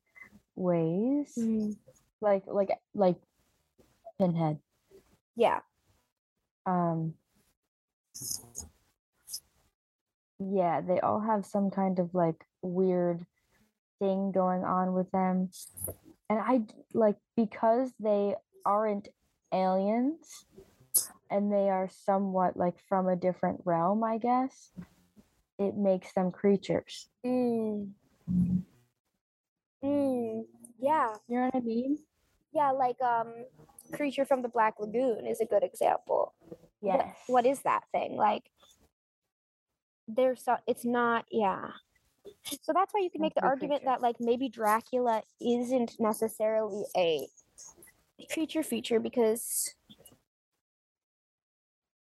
ways 0.55 1.33
Mm. 1.37 1.77
like 2.21 2.45
like 2.47 2.71
like 2.95 3.17
pinhead. 4.19 4.59
Yeah. 5.37 5.61
Um 6.67 7.15
yeah 10.41 10.81
they 10.81 11.01
all 11.01 11.21
have 11.21 11.45
some 11.45 11.71
kind 11.71 11.99
of 11.99 12.15
like 12.15 12.45
weird 12.63 13.25
thing 13.99 14.33
going 14.33 14.65
on 14.65 14.95
with 14.95 15.11
them. 15.11 15.51
And 16.31 16.41
I 16.41 16.63
like 16.95 17.17
because 17.37 17.93
they 18.01 18.35
aren't 18.65 19.09
aliens 19.53 20.45
and 21.31 21.53
they 21.53 21.71
are 21.71 21.89
somewhat 22.05 22.57
like 22.57 22.77
from 22.89 23.09
a 23.09 23.17
different 23.17 23.61
realm 23.65 24.05
i 24.05 24.19
guess 24.19 24.71
it 25.59 25.77
makes 25.77 26.13
them 26.13 26.31
creatures. 26.31 27.09
Mm. 27.27 27.91
Mm. 29.85 30.45
yeah. 30.79 31.15
You 31.29 31.37
know 31.37 31.45
what 31.53 31.55
i 31.57 31.61
mean? 31.61 31.99
Yeah 32.53 32.71
like 32.71 33.01
um 33.03 33.33
creature 33.93 34.25
from 34.25 34.43
the 34.43 34.49
black 34.49 34.75
lagoon 34.79 35.27
is 35.27 35.41
a 35.41 35.47
good 35.47 35.63
example. 35.63 36.35
What- 36.81 37.07
what 37.27 37.47
is 37.47 37.63
that 37.63 37.85
thing? 37.93 38.17
Like 38.17 38.51
there's 40.07 40.43
so 40.45 40.57
it's 40.67 40.85
not 40.85 41.27
yeah. 41.31 41.73
So 42.63 42.73
that's 42.73 42.93
why 42.95 43.01
you 43.01 43.11
can 43.11 43.21
make 43.21 43.35
the 43.35 43.45
argument 43.45 43.85
that 43.85 44.01
like 44.01 44.17
maybe 44.21 44.49
dracula 44.49 45.23
isn't 45.41 45.99
necessarily 46.01 46.85
a 46.97 47.29
creature 48.33 48.63
feature 48.63 49.01
because 49.01 49.75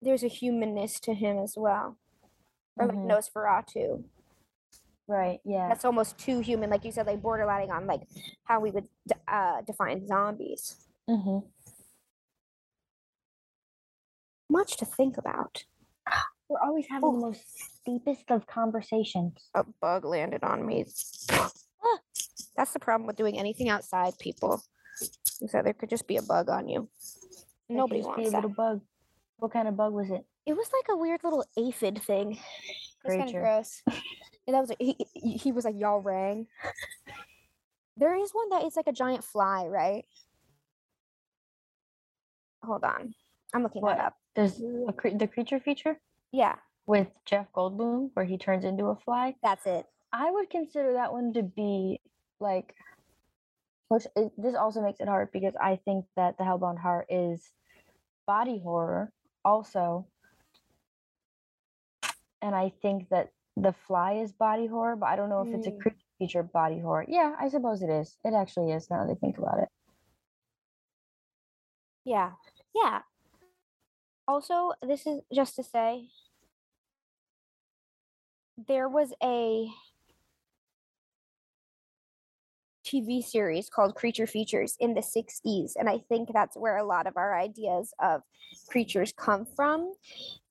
there's 0.02 0.22
a 0.24 0.28
humanness 0.28 0.98
to 1.00 1.14
him 1.14 1.38
as 1.38 1.54
well. 1.56 1.96
Or 2.78 2.86
like 2.86 2.96
Mhm. 2.96 3.06
nosferatu. 3.06 4.04
Right 5.06 5.40
yeah. 5.44 5.68
That's 5.68 5.84
almost 5.84 6.18
too 6.18 6.38
human. 6.40 6.70
Like 6.70 6.84
you 6.84 6.92
said 6.92 7.06
like 7.06 7.20
borderlining 7.20 7.70
on 7.70 7.86
like 7.86 8.02
how 8.44 8.60
we 8.60 8.70
would 8.70 8.88
d- 9.06 9.14
uh, 9.28 9.60
define 9.62 10.06
zombies. 10.06 10.86
Hmm 11.08 11.40
much 14.50 14.76
to 14.78 14.84
think 14.84 15.16
about 15.18 15.64
we're 16.48 16.60
always 16.60 16.86
having 16.90 17.08
Ooh. 17.08 17.12
the 17.12 17.26
most 17.26 17.44
deepest 17.86 18.30
of 18.30 18.46
conversations 18.46 19.48
a 19.54 19.64
bug 19.80 20.04
landed 20.04 20.42
on 20.42 20.66
me. 20.66 20.84
Ah, 21.30 21.98
That's 22.56 22.72
the 22.72 22.80
problem 22.80 23.06
with 23.06 23.16
doing 23.16 23.38
anything 23.38 23.68
outside, 23.68 24.18
people. 24.18 24.60
So 25.46 25.62
there 25.62 25.72
could 25.72 25.88
just 25.90 26.08
be 26.08 26.16
a 26.16 26.22
bug 26.22 26.48
on 26.50 26.68
you. 26.68 26.88
That 27.68 27.76
Nobody 27.76 28.00
just 28.00 28.16
be 28.16 28.22
wants 28.22 28.32
a 28.32 28.34
little 28.34 28.50
bug 28.50 28.80
what 29.38 29.52
kind 29.52 29.68
of 29.68 29.76
bug 29.76 29.92
was 29.94 30.10
it 30.10 30.22
It 30.44 30.54
was 30.54 30.68
like 30.72 30.86
a 30.90 30.96
weird 30.98 31.20
little 31.24 31.44
aphid 31.56 32.02
thing. 32.02 32.38
It's 33.04 33.16
kind 33.16 33.28
of 33.28 33.32
gross. 33.40 33.82
And 34.46 34.54
that 34.54 34.60
was 34.60 34.72
he, 34.78 34.96
he- 35.14 35.36
he 35.38 35.52
was 35.52 35.64
like 35.64 35.76
y'all 35.78 36.00
rang. 36.00 36.46
There 37.96 38.14
is 38.16 38.32
one 38.32 38.48
that 38.50 38.64
is 38.64 38.76
like 38.76 38.88
a 38.88 38.92
giant 38.92 39.22
fly, 39.24 39.66
right? 39.66 40.04
Hold 42.62 42.84
on, 42.84 43.14
I'm 43.54 43.62
looking 43.62 43.82
What? 43.82 43.96
that 43.96 44.06
up. 44.06 44.16
there's 44.36 44.62
a 44.88 44.92
cre- 44.92 45.16
the 45.16 45.26
creature 45.26 45.60
feature 45.60 45.98
Yeah, 46.32 46.56
with 46.86 47.08
jeff 47.24 47.46
goldblum 47.52 48.10
where 48.14 48.24
he 48.24 48.38
turns 48.38 48.64
into 48.64 48.86
a 48.86 48.96
fly 48.96 49.34
that's 49.42 49.66
it. 49.66 49.86
i 50.12 50.30
would 50.30 50.50
consider 50.50 50.92
that 50.94 51.12
one 51.12 51.32
to 51.34 51.42
be 51.42 52.00
like 52.40 52.74
which 53.88 54.06
it, 54.16 54.32
this 54.38 54.54
also 54.54 54.80
makes 54.82 55.00
it 55.00 55.08
hard 55.08 55.30
because 55.32 55.54
i 55.60 55.76
think 55.84 56.04
that 56.16 56.38
the 56.38 56.44
hellbound 56.44 56.78
heart 56.78 57.06
is 57.10 57.50
body 58.26 58.60
horror 58.62 59.10
also 59.44 60.06
and 62.42 62.54
i 62.54 62.72
think 62.82 63.08
that 63.10 63.30
the 63.56 63.72
fly 63.86 64.12
is 64.14 64.32
body 64.32 64.66
horror 64.66 64.96
but 64.96 65.06
i 65.06 65.16
don't 65.16 65.28
know 65.28 65.42
if 65.42 65.52
it's 65.54 65.66
a 65.66 65.70
Mm. 65.70 65.80
creature 65.82 65.96
feature 66.18 66.42
body 66.42 66.78
horror 66.78 67.04
yeah 67.08 67.34
i 67.40 67.48
suppose 67.48 67.82
it 67.82 67.90
is 67.90 68.16
it 68.24 68.32
actually 68.34 68.70
is 68.72 68.88
now 68.90 69.04
that 69.04 69.12
i 69.12 69.14
think 69.16 69.38
about 69.38 69.58
it 69.58 69.68
Yeah, 72.04 72.32
yeah. 72.74 73.00
Also, 74.30 74.70
this 74.80 75.08
is 75.08 75.22
just 75.34 75.56
to 75.56 75.64
say 75.64 76.06
there 78.68 78.88
was 78.88 79.12
a 79.20 79.66
TV 82.86 83.24
series 83.24 83.68
called 83.68 83.96
Creature 83.96 84.28
Features 84.28 84.76
in 84.78 84.94
the 84.94 85.00
60s, 85.00 85.72
and 85.74 85.88
I 85.88 85.98
think 86.08 86.28
that's 86.32 86.56
where 86.56 86.76
a 86.76 86.86
lot 86.86 87.08
of 87.08 87.16
our 87.16 87.36
ideas 87.36 87.92
of 88.00 88.22
creatures 88.68 89.12
come 89.16 89.46
from. 89.56 89.94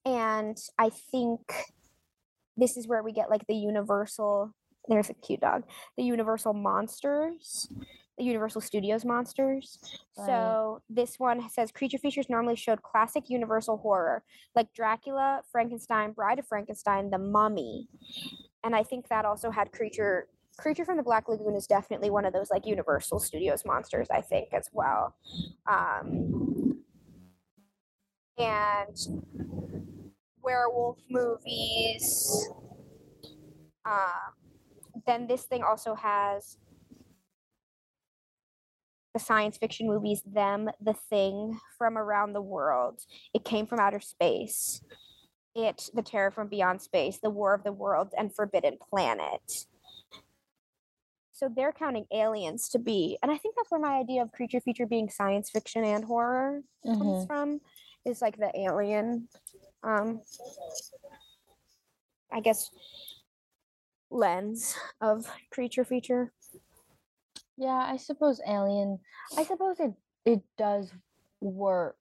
And 0.04 0.58
I 0.78 0.90
think 0.90 1.40
this 2.58 2.76
is 2.76 2.86
where 2.86 3.02
we 3.02 3.14
get 3.14 3.30
like 3.30 3.48
the 3.48 3.56
universal 3.56 4.54
there's 4.90 5.10
a 5.10 5.14
cute 5.14 5.40
dog 5.40 5.64
the 5.98 6.04
universal 6.04 6.52
monsters 6.52 7.70
universal 8.20 8.62
studios 8.62 9.06
monsters. 9.06 9.80
Right. 10.18 10.26
so 10.26 10.82
this 10.90 11.18
one 11.18 11.50
says 11.50 11.72
creature 11.72 11.98
features 11.98 12.30
normally 12.30 12.56
showed 12.56 12.82
classic 12.82 13.30
universal 13.30 13.78
horror 13.78 14.24
like 14.56 14.74
dracula 14.74 15.42
frankenstein 15.52 16.12
bride 16.12 16.40
of 16.40 16.48
frankenstein 16.48 17.10
the 17.10 17.18
mummy. 17.18 17.88
And 18.64 18.76
i 18.76 18.84
think 18.84 19.08
that 19.10 19.26
also 19.26 19.52
had 19.52 19.72
creature 19.72 20.28
creature 20.58 20.84
from 20.84 20.98
the 20.98 21.04
black 21.04 21.30
lagoon 21.30 21.56
is 21.56 21.68
definitely 21.68 22.10
one 22.10 22.26
of 22.26 22.34
those 22.34 22.52
like 22.52 22.66
universal 22.66 23.20
studios 23.20 23.64
monsters 23.66 24.08
i 24.12 24.22
think 24.22 24.50
as 24.54 24.70
well. 24.74 25.16
Um 25.68 26.84
and 28.38 28.98
werewolf 30.42 30.98
movies 31.10 32.50
um 33.86 34.34
then 35.06 35.28
this 35.28 35.44
thing 35.44 35.64
also 35.64 35.94
has 35.96 36.58
the 39.14 39.20
science 39.20 39.58
fiction 39.58 39.88
movies 39.88 40.22
them 40.26 40.70
the 40.82 40.94
thing 40.94 41.60
from 41.78 41.98
around 41.98 42.34
the 42.34 42.42
world. 42.42 43.02
It 43.34 43.44
came 43.46 43.66
from 43.66 43.80
outer 43.80 44.00
space. 44.00 44.82
It 45.56 45.90
the 45.94 46.04
terror 46.04 46.32
from 46.32 46.48
beyond 46.48 46.82
space 46.82 47.18
the 47.18 47.30
war 47.30 47.54
of 47.54 47.64
the 47.64 47.72
worlds 47.74 48.14
and 48.18 48.34
forbidden 48.34 48.78
planet. 48.90 49.66
So 51.32 51.50
they're 51.54 51.72
counting 51.72 52.06
aliens 52.12 52.68
to 52.70 52.80
be 52.80 53.18
and 53.24 53.32
i 53.32 53.38
think 53.38 53.56
that's 53.56 53.72
where 53.72 53.80
my 53.80 53.98
idea 53.98 54.22
of 54.22 54.32
creature 54.34 54.60
feature 54.60 54.86
being 54.86 55.10
science 55.10 55.50
fiction 55.50 55.86
and 55.86 56.04
horror 56.04 56.62
comes 56.86 57.24
Mhm. 57.24 57.28
from 57.28 57.62
is 58.04 58.22
like 58.22 58.36
the 58.38 58.52
alien 58.60 59.30
um 59.84 60.22
i 62.34 62.42
guess 62.42 62.70
lens 64.10 64.76
of 65.00 65.32
creature 65.50 65.86
feature 65.86 66.34
Yeah, 67.60 67.86
I 67.86 67.98
suppose 67.98 68.40
Alien. 68.48 69.00
I 69.38 69.44
suppose 69.44 69.80
it 69.80 69.94
it 70.26 70.42
does 70.58 70.92
work. 71.42 71.98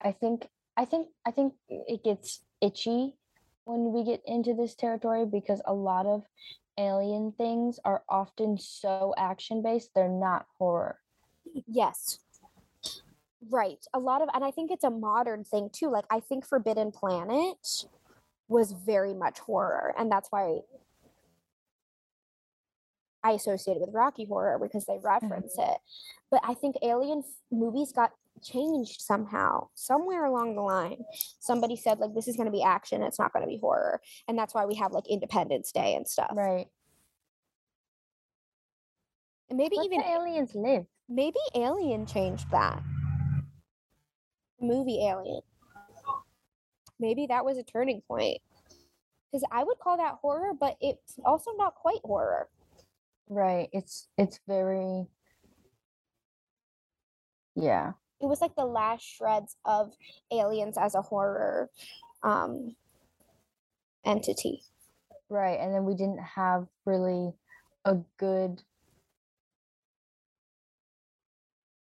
I 0.00 0.12
think 0.12 0.48
I 0.76 0.84
think 0.86 1.08
I 1.26 1.30
think 1.30 1.52
it 1.68 2.02
gets 2.02 2.40
itchy 2.62 3.14
when 3.64 3.92
we 3.92 4.04
get 4.04 4.22
into 4.26 4.54
this 4.54 4.74
territory 4.74 5.26
because 5.26 5.60
a 5.66 5.74
lot 5.74 6.06
of 6.06 6.24
alien 6.78 7.32
things 7.32 7.78
are 7.84 8.02
often 8.08 8.56
so 8.56 9.12
action 9.18 9.62
based 9.62 9.90
they're 9.94 10.08
not 10.08 10.46
horror. 10.58 10.98
Yes. 11.66 12.20
Right. 13.50 13.84
A 13.94 13.98
lot 13.98 14.22
of, 14.22 14.28
and 14.34 14.44
I 14.44 14.50
think 14.50 14.70
it's 14.70 14.84
a 14.84 14.90
modern 14.90 15.44
thing 15.44 15.70
too. 15.72 15.90
Like, 15.90 16.04
I 16.10 16.20
think 16.20 16.46
Forbidden 16.46 16.90
Planet 16.92 17.86
was 18.48 18.72
very 18.72 19.14
much 19.14 19.38
horror. 19.38 19.94
And 19.98 20.10
that's 20.10 20.28
why 20.30 20.60
I 23.24 23.32
associate 23.32 23.74
it 23.74 23.80
with 23.80 23.94
Rocky 23.94 24.24
Horror 24.24 24.58
because 24.60 24.84
they 24.86 24.98
reference 25.02 25.56
mm-hmm. 25.58 25.72
it. 25.72 25.78
But 26.30 26.40
I 26.44 26.54
think 26.54 26.76
alien 26.82 27.20
f- 27.26 27.34
movies 27.50 27.92
got 27.92 28.12
changed 28.42 29.00
somehow 29.00 29.68
somewhere 29.74 30.24
along 30.24 30.54
the 30.54 30.62
line. 30.62 31.04
Somebody 31.40 31.76
said 31.76 31.98
like 31.98 32.14
this 32.14 32.28
is 32.28 32.36
going 32.36 32.46
to 32.46 32.52
be 32.52 32.62
action 32.62 33.02
it's 33.02 33.18
not 33.18 33.32
going 33.32 33.44
to 33.44 33.48
be 33.48 33.58
horror 33.58 34.00
and 34.26 34.38
that's 34.38 34.54
why 34.54 34.64
we 34.64 34.76
have 34.76 34.92
like 34.92 35.08
independence 35.08 35.72
day 35.72 35.94
and 35.94 36.06
stuff. 36.06 36.30
Right. 36.32 36.66
and 39.48 39.58
maybe 39.58 39.76
even 39.82 40.02
aliens 40.02 40.54
live. 40.54 40.86
maybe 41.08 41.38
alien 41.54 42.06
changed 42.06 42.50
that. 42.50 42.82
Movie 44.60 45.06
alien. 45.06 45.40
Maybe 47.00 47.26
that 47.26 47.44
was 47.44 47.58
a 47.58 47.62
turning 47.62 48.02
point. 48.06 48.40
Because 49.30 49.44
i 49.50 49.62
would 49.62 49.78
call 49.78 49.96
that 49.96 50.18
horror 50.22 50.52
but 50.58 50.76
it's 50.80 51.18
also 51.24 51.50
not 51.56 51.74
quite 51.74 52.00
horror 52.04 52.48
Right. 53.28 53.68
It's 53.72 54.08
it's 54.16 54.40
very 54.46 55.06
yeah. 57.54 57.92
it 58.20 58.26
was 58.26 58.40
like 58.40 58.54
the 58.56 58.64
last 58.64 59.02
shreds 59.02 59.56
of 59.64 59.92
aliens 60.32 60.76
as 60.78 60.94
a 60.94 61.02
horror 61.02 61.70
um 62.22 62.74
entity 64.04 64.62
Right. 65.30 65.58
And 65.60 65.74
then 65.74 65.84
we 65.84 65.94
didn't 65.94 66.22
have 66.22 66.66
really 66.86 67.32
a 67.84 67.96
good 68.18 68.62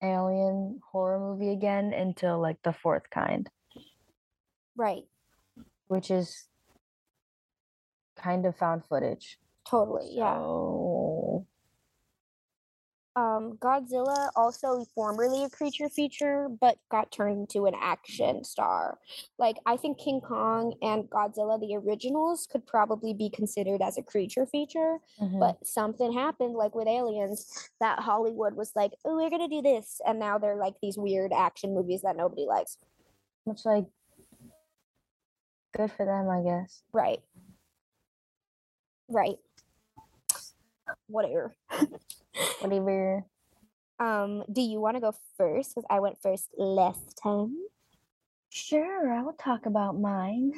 alien 0.02 0.80
horror 0.90 1.18
movie 1.18 1.52
again 1.52 1.92
until 1.92 2.40
like 2.40 2.62
the 2.62 2.72
fourth 2.72 3.10
kind, 3.10 3.48
right 4.76 5.04
which 5.88 6.10
is 6.10 6.48
kind 8.16 8.46
of 8.46 8.56
found 8.56 8.84
footage. 8.84 9.38
totally 9.68 10.08
yeah 10.12 10.36
So, 10.36 11.15
um 13.16 13.56
godzilla 13.60 14.28
also 14.36 14.84
formerly 14.94 15.44
a 15.44 15.48
creature 15.48 15.88
feature 15.88 16.48
but 16.60 16.76
got 16.90 17.10
turned 17.10 17.38
into 17.40 17.66
an 17.66 17.74
action 17.80 18.44
star. 18.44 18.98
Like 19.38 19.56
i 19.66 19.76
think 19.76 19.98
king 19.98 20.20
kong 20.20 20.74
and 20.82 21.08
godzilla 21.10 21.58
the 21.60 21.76
originals 21.76 22.46
could 22.50 22.66
probably 22.66 23.14
be 23.14 23.30
considered 23.30 23.82
as 23.82 23.98
a 23.98 24.02
creature 24.02 24.46
feature 24.46 24.98
mhm. 25.20 25.40
but 25.40 25.66
something 25.66 26.12
happened 26.12 26.54
like 26.54 26.74
with 26.74 26.88
aliens 26.88 27.70
that 27.80 28.00
hollywood 28.00 28.54
was 28.54 28.72
like 28.76 28.92
oh 29.04 29.16
we're 29.16 29.30
gonna 29.30 29.48
do 29.48 29.62
this 29.62 30.00
and 30.06 30.18
now 30.18 30.38
they're 30.38 30.56
like 30.56 30.74
these 30.82 30.96
weird 30.96 31.32
action 31.32 31.74
movies 31.74 32.02
that 32.02 32.16
nobody 32.16 32.46
likes. 32.46 32.78
Which 33.44 33.64
like 33.64 33.86
good 35.76 35.90
for 35.92 36.06
them, 36.06 36.28
I 36.28 36.42
guess. 36.42 36.82
right. 36.92 37.20
Right. 39.08 39.36
Whatever 41.08 41.54
Whatever. 42.60 43.24
um 43.98 44.44
do 44.52 44.60
you 44.60 44.80
want 44.80 44.96
to 44.96 45.00
go 45.00 45.12
first 45.36 45.70
because 45.74 45.86
i 45.90 46.00
went 46.00 46.20
first 46.20 46.48
last 46.58 47.18
time 47.22 47.56
Sure, 48.50 49.12
I 49.12 49.22
will 49.22 49.34
talk 49.34 49.66
about 49.66 50.00
mine. 50.00 50.52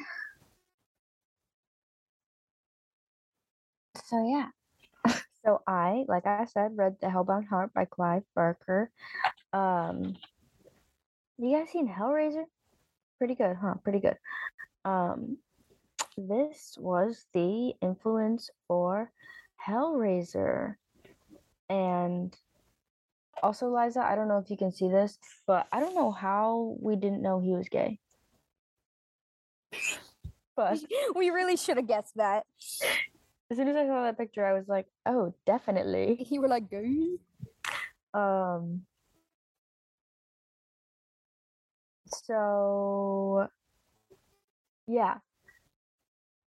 So 4.05 4.27
yeah. 4.27 4.49
so 5.45 5.63
I, 5.67 6.05
like 6.09 6.27
I 6.27 6.45
said, 6.45 6.77
read 6.77 6.97
The 7.01 7.09
Hellbound 7.09 7.49
Heart 7.49 7.75
by 7.75 7.87
Clive 7.87 8.23
Barker. 8.35 8.91
Um 9.53 10.17
you 11.39 11.57
guys 11.59 11.71
seen 11.71 11.89
Hellraiser? 11.89 12.45
Pretty 13.19 13.35
good, 13.35 13.57
huh? 13.57 13.75
Pretty 13.83 14.01
good. 14.01 14.17
Um 14.85 15.39
this 16.17 16.77
was 16.81 17.27
the 17.35 17.75
influence 17.83 18.51
for 18.69 19.11
Hellraiser. 19.67 20.77
And 21.69 22.37
also, 23.43 23.69
Liza, 23.69 24.01
I 24.01 24.15
don't 24.15 24.29
know 24.29 24.39
if 24.39 24.51
you 24.51 24.57
can 24.57 24.73
see 24.73 24.89
this, 24.89 25.19
but 25.47 25.67
I 25.73 25.81
don't 25.81 25.95
know 25.95 26.11
how 26.11 26.77
we 26.81 26.97
didn't 26.97 27.23
know 27.23 27.41
he 27.41 27.53
was 27.53 27.69
gay. 27.69 27.99
But 30.57 30.79
we 31.15 31.31
really 31.31 31.57
should 31.57 31.77
have 31.77 31.87
guessed 31.87 32.17
that 32.17 32.45
as 33.51 33.57
soon 33.57 33.69
as 33.69 33.77
I 33.77 33.87
saw 33.87 34.03
that 34.03 34.19
picture, 34.19 34.45
I 34.45 34.53
was 34.53 34.69
like, 34.69 34.87
oh, 35.07 35.35
definitely. 35.47 36.27
you 36.31 36.41
were 36.41 36.49
like 36.49 36.71
gay 36.71 37.17
Um 38.15 38.83
so 42.07 43.49
yeah. 44.87 45.17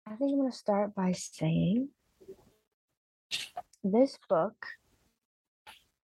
I 0.06 0.16
think 0.16 0.32
I'm 0.32 0.38
gonna 0.38 0.52
start 0.52 0.94
by 0.94 1.12
saying 1.12 1.88
this 3.84 4.18
book 4.28 4.66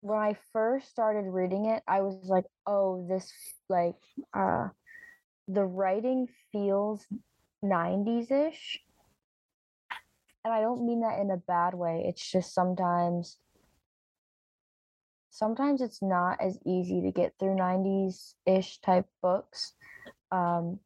when 0.02 0.18
I 0.18 0.36
first 0.52 0.90
started 0.90 1.30
reading 1.30 1.66
it, 1.66 1.82
I 1.86 2.00
was 2.02 2.16
like, 2.28 2.44
oh, 2.66 3.06
this 3.08 3.32
like 3.68 3.96
uh 4.34 4.68
the 5.48 5.64
writing 5.64 6.26
feels 6.50 7.06
90s-ish. 7.62 8.80
And 10.44 10.52
I 10.52 10.60
don't 10.60 10.84
mean 10.84 11.00
that 11.02 11.20
in 11.20 11.30
a 11.30 11.36
bad 11.36 11.74
way. 11.74 12.04
It's 12.06 12.30
just 12.30 12.52
sometimes 12.52 13.38
sometimes 15.30 15.80
it's 15.80 16.02
not 16.02 16.40
as 16.40 16.58
easy 16.66 17.00
to 17.02 17.12
get 17.12 17.34
through 17.38 17.54
90s-ish 17.54 18.80
type 18.80 19.06
books. 19.22 19.74
Um 20.32 20.80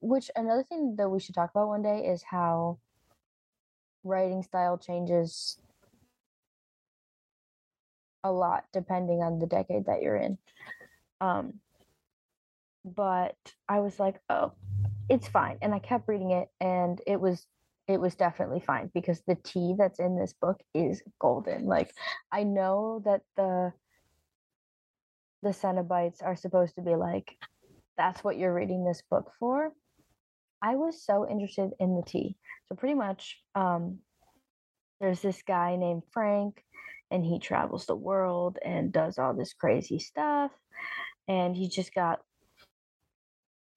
which 0.00 0.30
another 0.36 0.64
thing 0.64 0.96
that 0.96 1.08
we 1.08 1.18
should 1.18 1.34
talk 1.34 1.50
about 1.50 1.68
one 1.68 1.82
day 1.82 2.04
is 2.06 2.22
how 2.22 2.78
writing 4.04 4.42
style 4.42 4.76
changes 4.76 5.58
a 8.24 8.32
lot 8.32 8.64
depending 8.72 9.22
on 9.22 9.38
the 9.38 9.46
decade 9.46 9.86
that 9.86 10.02
you're 10.02 10.16
in. 10.16 10.38
Um, 11.20 11.60
but 12.84 13.36
I 13.68 13.80
was 13.80 14.00
like, 14.00 14.16
oh, 14.28 14.52
it's 15.08 15.28
fine, 15.28 15.58
and 15.62 15.74
I 15.74 15.78
kept 15.78 16.08
reading 16.08 16.32
it, 16.32 16.48
and 16.60 17.00
it 17.06 17.20
was 17.20 17.46
it 17.86 18.00
was 18.00 18.14
definitely 18.14 18.60
fine 18.60 18.90
because 18.94 19.20
the 19.26 19.36
tea 19.36 19.74
that's 19.76 20.00
in 20.00 20.18
this 20.18 20.34
book 20.40 20.58
is 20.74 21.02
golden. 21.20 21.66
Like 21.66 21.94
I 22.32 22.42
know 22.44 23.02
that 23.04 23.20
the 23.36 23.72
the 25.42 25.50
Cenobites 25.50 26.22
are 26.22 26.36
supposed 26.36 26.76
to 26.76 26.82
be 26.82 26.96
like 26.96 27.36
that's 27.96 28.24
what 28.24 28.38
you're 28.38 28.54
reading 28.54 28.84
this 28.84 29.02
book 29.10 29.32
for. 29.38 29.72
I 30.62 30.76
was 30.76 31.04
so 31.04 31.28
interested 31.28 31.70
in 31.78 31.94
the 31.94 32.02
tea. 32.02 32.36
So 32.66 32.74
pretty 32.74 32.94
much 32.94 33.38
um 33.54 33.98
there's 35.00 35.20
this 35.20 35.42
guy 35.42 35.76
named 35.76 36.02
Frank 36.12 36.64
and 37.10 37.24
he 37.24 37.38
travels 37.38 37.86
the 37.86 37.96
world 37.96 38.58
and 38.64 38.92
does 38.92 39.18
all 39.18 39.34
this 39.34 39.52
crazy 39.52 39.98
stuff 39.98 40.50
and 41.28 41.56
he 41.56 41.68
just 41.68 41.94
got 41.94 42.20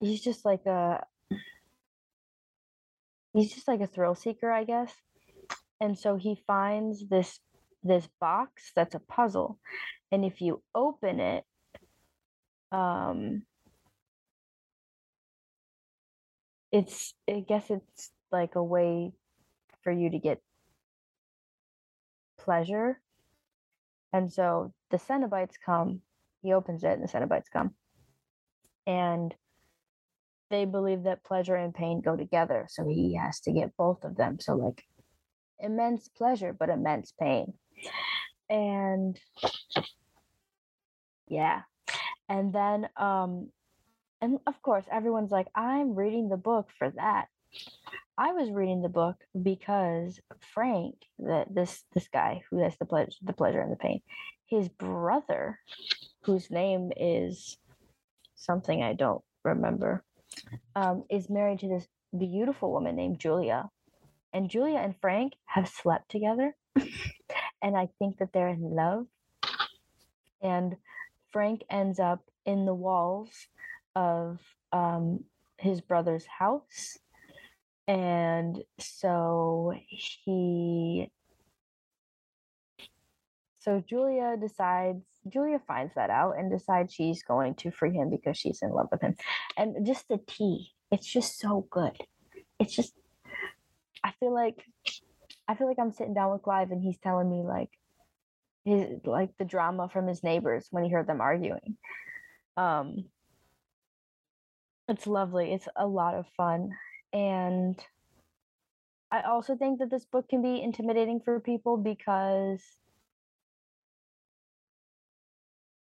he's 0.00 0.20
just 0.20 0.44
like 0.44 0.66
a 0.66 1.04
he's 3.34 3.52
just 3.54 3.68
like 3.68 3.80
a 3.80 3.86
thrill 3.86 4.14
seeker 4.14 4.50
i 4.50 4.64
guess 4.64 4.92
and 5.80 5.98
so 5.98 6.16
he 6.16 6.36
finds 6.46 7.06
this 7.08 7.40
this 7.82 8.08
box 8.20 8.72
that's 8.74 8.94
a 8.94 9.00
puzzle 9.00 9.58
and 10.10 10.24
if 10.24 10.40
you 10.40 10.62
open 10.74 11.20
it 11.20 11.44
um 12.72 13.42
it's 16.72 17.14
i 17.28 17.40
guess 17.40 17.70
it's 17.70 18.10
like 18.30 18.56
a 18.56 18.62
way 18.62 19.12
for 19.82 19.92
you 19.92 20.10
to 20.10 20.18
get 20.18 20.40
pleasure 22.38 23.00
and 24.12 24.32
so 24.32 24.72
the 24.90 24.96
Cenobites 24.96 25.54
come, 25.64 26.00
he 26.42 26.52
opens 26.52 26.84
it, 26.84 26.98
and 26.98 27.02
the 27.02 27.08
Cenobites 27.08 27.50
come. 27.52 27.74
And 28.86 29.34
they 30.50 30.64
believe 30.64 31.02
that 31.02 31.24
pleasure 31.24 31.56
and 31.56 31.74
pain 31.74 32.00
go 32.00 32.16
together. 32.16 32.66
So 32.70 32.88
he 32.88 33.16
has 33.22 33.40
to 33.40 33.52
get 33.52 33.76
both 33.76 34.04
of 34.04 34.16
them. 34.16 34.38
So, 34.40 34.54
like, 34.54 34.82
immense 35.58 36.08
pleasure, 36.08 36.54
but 36.58 36.70
immense 36.70 37.12
pain. 37.20 37.52
And 38.48 39.18
yeah. 41.28 41.62
And 42.28 42.52
then, 42.52 42.88
um, 42.96 43.50
and 44.20 44.38
of 44.46 44.60
course, 44.62 44.84
everyone's 44.90 45.30
like, 45.30 45.48
I'm 45.54 45.94
reading 45.94 46.28
the 46.28 46.36
book 46.36 46.68
for 46.78 46.90
that. 46.90 47.26
I 48.18 48.32
was 48.32 48.50
reading 48.50 48.82
the 48.82 48.88
book 48.88 49.16
because 49.40 50.18
Frank, 50.52 50.96
that 51.20 51.54
this 51.54 51.84
this 51.94 52.08
guy 52.08 52.42
who 52.50 52.58
has 52.58 52.76
the 52.76 52.84
pleasure, 52.84 53.12
the 53.22 53.32
pleasure 53.32 53.60
and 53.60 53.70
the 53.70 53.76
pain, 53.76 54.00
his 54.46 54.68
brother, 54.68 55.60
whose 56.22 56.50
name 56.50 56.90
is 56.96 57.56
something 58.34 58.82
I 58.82 58.94
don't 58.94 59.22
remember, 59.44 60.02
um, 60.74 61.04
is 61.08 61.30
married 61.30 61.60
to 61.60 61.68
this 61.68 61.86
beautiful 62.16 62.72
woman 62.72 62.96
named 62.96 63.20
Julia, 63.20 63.70
and 64.32 64.50
Julia 64.50 64.78
and 64.78 64.96
Frank 65.00 65.34
have 65.44 65.68
slept 65.68 66.10
together, 66.10 66.56
and 67.62 67.76
I 67.76 67.88
think 68.00 68.18
that 68.18 68.32
they're 68.32 68.48
in 68.48 68.74
love, 68.74 69.06
and 70.42 70.74
Frank 71.30 71.62
ends 71.70 72.00
up 72.00 72.24
in 72.44 72.66
the 72.66 72.74
walls 72.74 73.46
of 73.94 74.40
um, 74.72 75.22
his 75.56 75.80
brother's 75.80 76.26
house 76.26 76.98
and 77.88 78.62
so 78.78 79.72
he 79.88 81.10
so 83.58 83.82
julia 83.88 84.36
decides 84.40 85.02
Julia 85.28 85.60
finds 85.66 85.94
that 85.94 86.10
out 86.10 86.38
and 86.38 86.50
decides 86.50 86.92
she's 86.92 87.22
going 87.22 87.54
to 87.56 87.70
free 87.70 87.92
him 87.92 88.10
because 88.10 88.36
she's 88.36 88.60
in 88.62 88.70
love 88.70 88.88
with 88.90 89.00
him. 89.00 89.14
And 89.56 89.86
just 89.86 90.08
the 90.08 90.18
tea, 90.26 90.72
it's 90.90 91.06
just 91.06 91.38
so 91.38 91.66
good. 91.70 91.96
It's 92.58 92.74
just 92.74 92.94
I 94.02 94.12
feel 94.20 94.32
like 94.32 94.64
I 95.46 95.54
feel 95.54 95.66
like 95.66 95.78
I'm 95.78 95.92
sitting 95.92 96.14
down 96.14 96.32
with 96.32 96.42
Clive 96.42 96.70
and 96.70 96.82
he's 96.82 96.98
telling 96.98 97.30
me 97.30 97.42
like 97.42 97.70
his 98.64 99.00
like 99.04 99.30
the 99.38 99.44
drama 99.44 99.88
from 99.88 100.06
his 100.06 100.22
neighbors 100.22 100.66
when 100.70 100.84
he 100.84 100.90
heard 100.90 101.06
them 101.06 101.20
arguing. 101.20 101.76
Um 102.56 103.04
it's 104.88 105.06
lovely. 105.06 105.52
It's 105.52 105.68
a 105.76 105.86
lot 105.86 106.14
of 106.14 106.26
fun 106.36 106.70
and 107.12 107.78
I 109.10 109.22
also 109.22 109.56
think 109.56 109.78
that 109.78 109.90
this 109.90 110.04
book 110.04 110.28
can 110.28 110.42
be 110.42 110.62
intimidating 110.62 111.20
for 111.20 111.40
people 111.40 111.76
because 111.76 112.62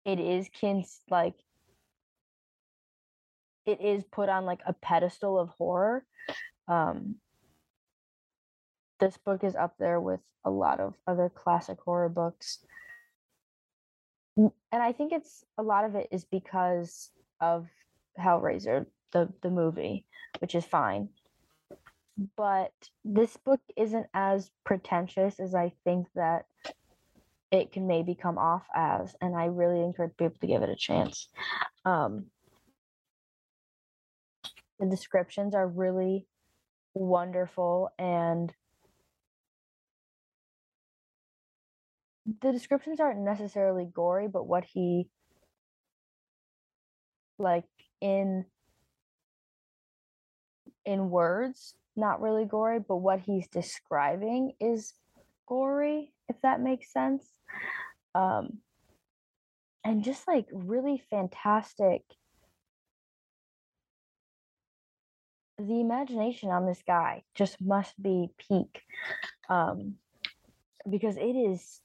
it 0.06 0.20
is 0.20 0.48
kins 0.50 1.02
like 1.10 1.34
it 3.66 3.82
is 3.82 4.04
put 4.04 4.30
on 4.30 4.46
like 4.46 4.62
a 4.68 4.74
pedestal 4.74 5.40
of 5.40 5.50
horror. 5.50 6.06
Um 6.68 7.16
this 9.00 9.18
book 9.18 9.44
is 9.44 9.56
up 9.56 9.76
there 9.80 10.00
with 10.00 10.22
a 10.46 10.50
lot 10.50 10.80
of 10.80 10.94
other 11.08 11.30
classic 11.30 11.80
horror 11.84 12.10
books. 12.10 12.60
And 14.38 14.52
I 14.72 14.92
think 14.92 15.12
it's 15.12 15.44
a 15.58 15.64
lot 15.64 15.86
of 15.86 15.96
it 15.96 16.08
is 16.12 16.26
because 16.26 17.10
of 17.42 17.68
Hellraiser, 18.20 18.86
the 19.12 19.32
the 19.42 19.50
movie, 19.50 20.06
which 20.40 20.56
is 20.56 20.66
fine 20.66 21.10
but 22.38 22.72
this 23.04 23.36
book 23.38 23.60
isn't 23.76 24.08
as 24.14 24.50
pretentious 24.64 25.40
as 25.40 25.54
I 25.54 25.74
think 25.84 26.08
that 26.16 26.46
it 27.52 27.72
can 27.72 27.88
maybe 27.88 28.16
come 28.16 28.38
off 28.38 28.66
as, 28.74 29.16
and 29.22 29.36
I 29.36 29.46
really 29.46 29.82
encourage 29.82 30.16
people 30.18 30.38
to 30.42 30.48
give 30.48 30.62
it 30.62 30.70
a 30.70 30.76
chance. 30.76 31.30
Um, 31.84 32.26
the 34.80 34.88
descriptions 34.88 35.54
are 35.56 35.68
really 35.68 36.26
wonderful, 36.94 37.90
and 38.00 38.54
the 42.42 42.52
descriptions 42.52 43.00
aren't 43.00 43.20
necessarily 43.20 43.86
gory, 43.86 44.28
but 44.28 44.48
what 44.48 44.66
he 44.66 45.10
like 47.38 47.66
in 48.02 48.46
in 50.86 51.10
words 51.10 51.76
not 51.96 52.22
really 52.22 52.46
gory, 52.46 52.80
but 52.80 52.98
what 52.98 53.22
he's 53.22 53.48
describing 53.48 54.54
is 54.60 54.94
gory, 55.48 56.14
if 56.28 56.36
that 56.42 56.62
makes 56.62 56.92
sense. 56.92 57.26
Um, 58.14 58.60
and 59.84 60.04
just 60.04 60.28
like 60.28 60.48
really 60.52 61.02
fantastic. 61.10 62.02
The 65.58 65.80
imagination 65.80 66.50
on 66.50 66.66
this 66.66 66.84
guy 66.86 67.24
just 67.34 67.62
must 67.62 68.02
be 68.02 68.30
peak. 68.38 68.82
Um, 69.48 69.96
because 70.90 71.18
it 71.18 71.36
is 71.36 71.82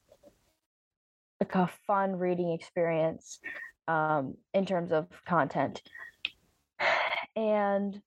like 1.41 1.55
a 1.55 1.71
fun 1.87 2.17
reading 2.17 2.53
experience 2.53 3.39
um, 3.87 4.37
in 4.53 4.67
terms 4.67 4.93
of 4.93 5.07
content. 5.27 5.83
And 7.37 8.03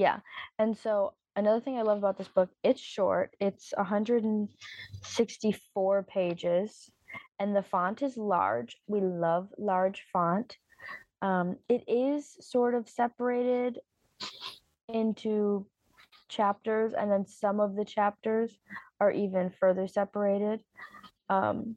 yeah. 0.00 0.20
And 0.58 0.76
so 0.76 1.12
another 1.36 1.60
thing 1.60 1.78
I 1.78 1.82
love 1.82 1.98
about 1.98 2.16
this 2.16 2.28
book, 2.28 2.48
it's 2.64 2.80
short. 2.80 3.36
It's 3.38 3.74
164 3.76 6.02
pages 6.04 6.90
and 7.38 7.54
the 7.54 7.62
font 7.62 8.02
is 8.02 8.16
large. 8.16 8.78
We 8.86 9.00
love 9.00 9.48
large 9.58 10.04
font. 10.12 10.56
Um, 11.22 11.56
it 11.68 11.84
is 11.86 12.36
sort 12.40 12.74
of 12.74 12.88
separated 12.88 13.78
into 14.88 15.66
chapters, 16.28 16.92
and 16.92 17.10
then 17.10 17.26
some 17.26 17.60
of 17.60 17.76
the 17.76 17.84
chapters 17.84 18.58
are 19.00 19.10
even 19.10 19.50
further 19.50 19.86
separated, 19.86 20.62
um, 21.28 21.76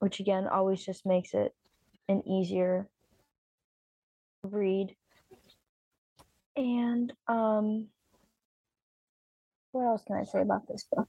which 0.00 0.20
again 0.20 0.48
always 0.48 0.84
just 0.84 1.06
makes 1.06 1.34
it 1.34 1.54
an 2.08 2.22
easier 2.26 2.88
read. 4.42 4.94
And 6.56 7.12
um, 7.26 7.88
what 9.72 9.86
else 9.86 10.02
can 10.06 10.16
I 10.16 10.24
say 10.24 10.40
about 10.40 10.68
this 10.68 10.86
book? 10.90 11.08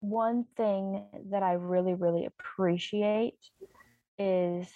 One 0.00 0.46
thing 0.56 1.04
that 1.30 1.42
I 1.42 1.52
really, 1.52 1.94
really 1.94 2.26
appreciate 2.26 3.38
is 4.18 4.66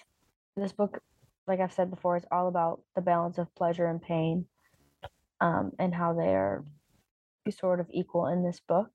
this 0.56 0.72
book, 0.72 1.00
like 1.46 1.60
I've 1.60 1.72
said 1.72 1.90
before, 1.90 2.16
it's 2.16 2.26
all 2.30 2.48
about 2.48 2.82
the 2.94 3.02
balance 3.02 3.38
of 3.38 3.52
pleasure 3.54 3.86
and 3.86 4.00
pain 4.00 4.46
um, 5.40 5.72
and 5.78 5.94
how 5.94 6.12
they 6.12 6.34
are 6.34 6.64
sort 7.50 7.80
of 7.80 7.86
equal 7.90 8.26
in 8.26 8.44
this 8.44 8.60
book. 8.68 8.90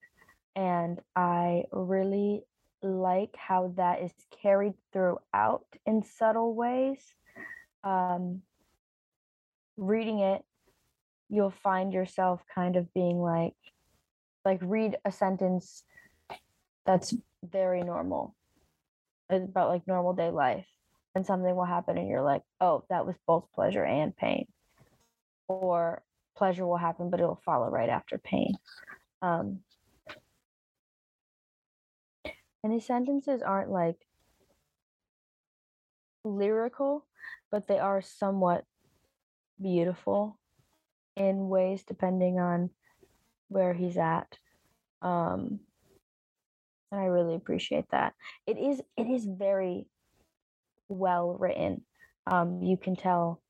And 0.55 0.99
I 1.15 1.63
really 1.71 2.43
like 2.83 3.35
how 3.35 3.73
that 3.77 4.01
is 4.01 4.11
carried 4.41 4.73
throughout 4.93 5.65
in 5.85 6.03
subtle 6.03 6.53
ways 6.53 6.99
um, 7.83 8.41
reading 9.77 10.19
it, 10.19 10.43
you'll 11.29 11.53
find 11.63 11.93
yourself 11.93 12.41
kind 12.53 12.75
of 12.75 12.93
being 12.93 13.19
like, 13.19 13.55
like 14.43 14.59
read 14.61 14.97
a 15.05 15.11
sentence 15.11 15.83
that's 16.85 17.13
very 17.43 17.83
normal 17.83 18.35
about 19.29 19.69
like 19.69 19.87
normal 19.87 20.13
day 20.13 20.29
life 20.29 20.65
and 21.15 21.25
something 21.25 21.55
will 21.55 21.63
happen 21.63 21.97
and 21.97 22.09
you're 22.09 22.21
like 22.21 22.41
oh 22.59 22.83
that 22.89 23.05
was 23.05 23.15
both 23.25 23.45
pleasure 23.53 23.85
and 23.85 24.15
pain 24.17 24.45
or 25.47 26.03
pleasure 26.35 26.65
will 26.65 26.77
happen 26.77 27.09
but 27.09 27.19
it'll 27.19 27.41
follow 27.45 27.69
right 27.69 27.89
after 27.89 28.17
pain. 28.17 28.55
Um, 29.21 29.59
and 32.63 32.73
his 32.73 32.85
sentences 32.85 33.41
aren't 33.41 33.69
like 33.69 33.97
lyrical 36.23 37.05
but 37.51 37.67
they 37.67 37.79
are 37.79 38.01
somewhat 38.01 38.63
beautiful 39.61 40.39
in 41.15 41.49
ways 41.49 41.83
depending 41.83 42.39
on 42.39 42.69
where 43.49 43.73
he's 43.73 43.97
at. 43.97 44.37
Um, 45.01 45.59
and 46.91 47.01
I 47.01 47.05
really 47.05 47.35
appreciate 47.35 47.85
that. 47.91 48.13
It 48.47 48.57
is 48.57 48.81
it 48.97 49.07
is 49.07 49.25
very 49.25 49.87
well 50.89 51.37
written. 51.39 51.83
Um, 52.27 52.61
you 52.61 52.77
can 52.77 52.95
tell 52.95 53.41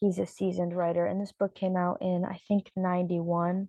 he's 0.00 0.18
a 0.18 0.26
seasoned 0.26 0.74
writer, 0.74 1.06
and 1.06 1.20
this 1.20 1.32
book 1.32 1.54
came 1.54 1.76
out 1.76 1.98
in 2.00 2.24
I 2.24 2.40
think 2.48 2.70
ninety 2.76 3.20
one. 3.20 3.68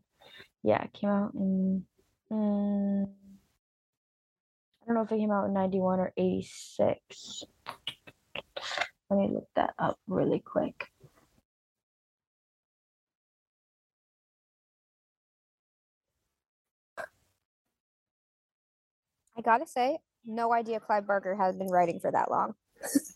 Yeah, 0.63 0.83
it 0.83 0.93
came 0.93 1.09
out 1.09 1.33
in. 1.33 1.85
Mm, 2.31 3.07
I 4.81 4.85
don't 4.85 4.95
know 4.95 5.01
if 5.01 5.11
it 5.11 5.17
came 5.17 5.31
out 5.31 5.45
in 5.45 5.53
ninety 5.53 5.79
one 5.79 5.99
or 5.99 6.13
eighty 6.17 6.47
six. 6.49 7.43
Let 9.11 9.19
me 9.19 9.29
look 9.35 9.49
that 9.57 9.75
up 9.79 9.99
really 10.07 10.41
quick. 10.41 10.87
I 19.37 19.41
gotta 19.41 19.67
say, 19.67 19.99
no 20.25 20.53
idea 20.53 20.79
Clive 20.81 21.07
Barker 21.07 21.35
has 21.35 21.55
been 21.57 21.69
writing 21.69 21.99
for 21.99 22.11
that 22.11 22.31
long. 22.31 22.55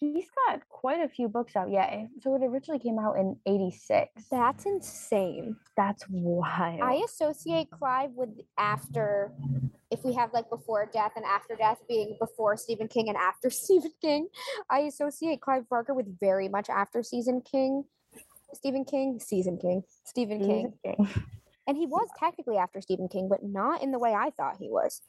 He's 0.00 0.26
got 0.46 0.60
quite 0.68 1.00
a 1.00 1.08
few 1.08 1.28
books 1.28 1.56
out. 1.56 1.70
Yeah. 1.70 2.04
So 2.20 2.36
it 2.36 2.42
originally 2.42 2.78
came 2.78 2.98
out 2.98 3.14
in 3.14 3.36
86. 3.46 4.26
That's 4.30 4.64
insane. 4.64 5.56
That's 5.76 6.04
wild. 6.08 6.80
I 6.80 7.02
associate 7.04 7.68
Clive 7.70 8.10
with 8.14 8.28
after, 8.58 9.32
if 9.90 10.04
we 10.04 10.14
have 10.14 10.32
like 10.32 10.48
before 10.50 10.88
death 10.92 11.12
and 11.16 11.24
after 11.24 11.56
death 11.56 11.78
being 11.88 12.16
before 12.20 12.56
Stephen 12.56 12.86
King 12.86 13.08
and 13.08 13.16
after 13.16 13.50
Stephen 13.50 13.92
King, 14.00 14.28
I 14.70 14.80
associate 14.80 15.40
Clive 15.40 15.68
Barker 15.68 15.94
with 15.94 16.20
very 16.20 16.48
much 16.48 16.68
after 16.68 17.02
season 17.02 17.40
King. 17.40 17.84
Stephen 18.54 18.84
King, 18.84 19.20
season 19.20 19.58
King, 19.58 19.82
Stephen 20.04 20.38
King. 20.40 20.72
King. 20.84 21.08
And 21.66 21.76
he 21.76 21.86
was 21.86 22.08
technically 22.18 22.56
after 22.56 22.80
Stephen 22.80 23.08
King, 23.08 23.28
but 23.28 23.42
not 23.42 23.82
in 23.82 23.92
the 23.92 23.98
way 23.98 24.14
I 24.14 24.30
thought 24.30 24.56
he 24.58 24.70
was. 24.70 25.02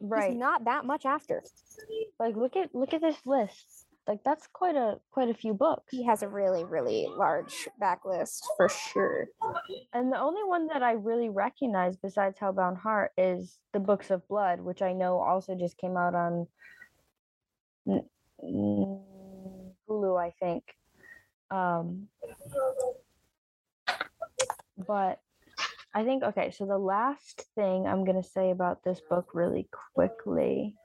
Right. 0.00 0.30
He's 0.30 0.38
not 0.38 0.64
that 0.64 0.84
much 0.84 1.04
after. 1.04 1.42
Like 2.18 2.36
look 2.36 2.56
at 2.56 2.74
look 2.74 2.94
at 2.94 3.00
this 3.00 3.18
list. 3.26 3.86
Like 4.06 4.20
that's 4.24 4.46
quite 4.52 4.74
a 4.74 4.98
quite 5.10 5.28
a 5.28 5.34
few 5.34 5.52
books. 5.52 5.90
He 5.90 6.04
has 6.04 6.22
a 6.22 6.28
really, 6.28 6.64
really 6.64 7.06
large 7.10 7.68
backlist 7.80 8.40
for 8.56 8.68
sure. 8.68 9.28
And 9.92 10.10
the 10.10 10.18
only 10.18 10.44
one 10.44 10.68
that 10.68 10.82
I 10.82 10.92
really 10.92 11.28
recognize 11.28 11.96
besides 11.96 12.38
Hellbound 12.38 12.78
Heart 12.78 13.12
is 13.18 13.58
the 13.72 13.80
Books 13.80 14.10
of 14.10 14.26
Blood, 14.28 14.60
which 14.60 14.80
I 14.80 14.94
know 14.94 15.18
also 15.20 15.54
just 15.54 15.76
came 15.76 15.96
out 15.96 16.14
on 16.14 16.46
Hulu, 18.42 20.18
I 20.18 20.32
think. 20.40 20.64
Um, 21.50 22.08
but 24.86 25.20
I 25.98 26.04
think 26.04 26.22
okay, 26.22 26.52
so 26.52 26.64
the 26.64 26.78
last 26.78 27.42
thing 27.56 27.88
I'm 27.88 28.04
gonna 28.04 28.22
say 28.22 28.52
about 28.52 28.84
this 28.84 29.00
book 29.10 29.30
really 29.34 29.68
quickly 29.96 30.76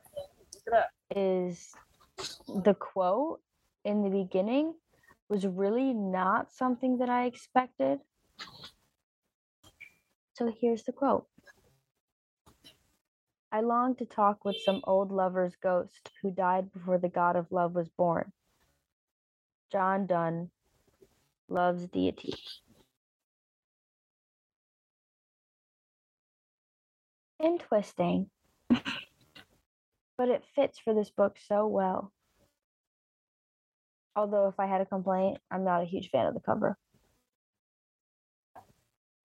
is 1.15 1.71
the 2.47 2.73
quote 2.73 3.39
in 3.85 4.01
the 4.01 4.09
beginning 4.09 4.73
was 5.29 5.45
really 5.45 5.93
not 5.93 6.51
something 6.51 6.97
that 6.97 7.09
I 7.09 7.25
expected. 7.25 7.99
So 10.33 10.51
here's 10.59 10.81
the 10.81 10.93
quote. 10.93 11.27
I 13.51 13.61
long 13.61 13.95
to 13.97 14.05
talk 14.05 14.43
with 14.43 14.55
some 14.65 14.81
old 14.85 15.11
lover's 15.11 15.55
ghost 15.61 16.09
who 16.23 16.31
died 16.31 16.73
before 16.73 16.97
the 16.97 17.07
god 17.07 17.35
of 17.35 17.51
love 17.51 17.75
was 17.75 17.89
born. 17.89 18.31
John 19.71 20.07
Donne 20.07 20.49
Love's 21.49 21.85
Deity. 21.85 22.33
Interesting, 27.43 28.29
but 28.69 30.29
it 30.29 30.43
fits 30.55 30.79
for 30.79 30.93
this 30.93 31.09
book 31.09 31.35
so 31.45 31.67
well. 31.67 32.13
Although, 34.15 34.47
if 34.47 34.59
I 34.59 34.65
had 34.65 34.79
a 34.79 34.85
complaint, 34.85 35.39
I'm 35.51 35.65
not 35.65 35.81
a 35.81 35.85
huge 35.85 36.09
fan 36.09 36.25
of 36.25 36.35
the 36.35 36.39
cover. 36.39 36.77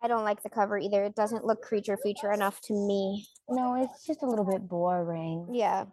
I 0.02 0.08
don't 0.08 0.24
like 0.24 0.42
the 0.42 0.50
cover 0.50 0.78
either. 0.78 1.04
It 1.04 1.14
doesn't 1.14 1.44
look 1.44 1.62
creature 1.62 1.96
feature 2.02 2.32
enough 2.32 2.60
to 2.62 2.72
me. 2.72 3.26
No, 3.48 3.80
it's 3.82 4.04
just 4.04 4.22
a 4.22 4.26
little 4.26 4.44
bit 4.44 4.66
boring. 4.68 5.48
Yeah. 5.52 5.84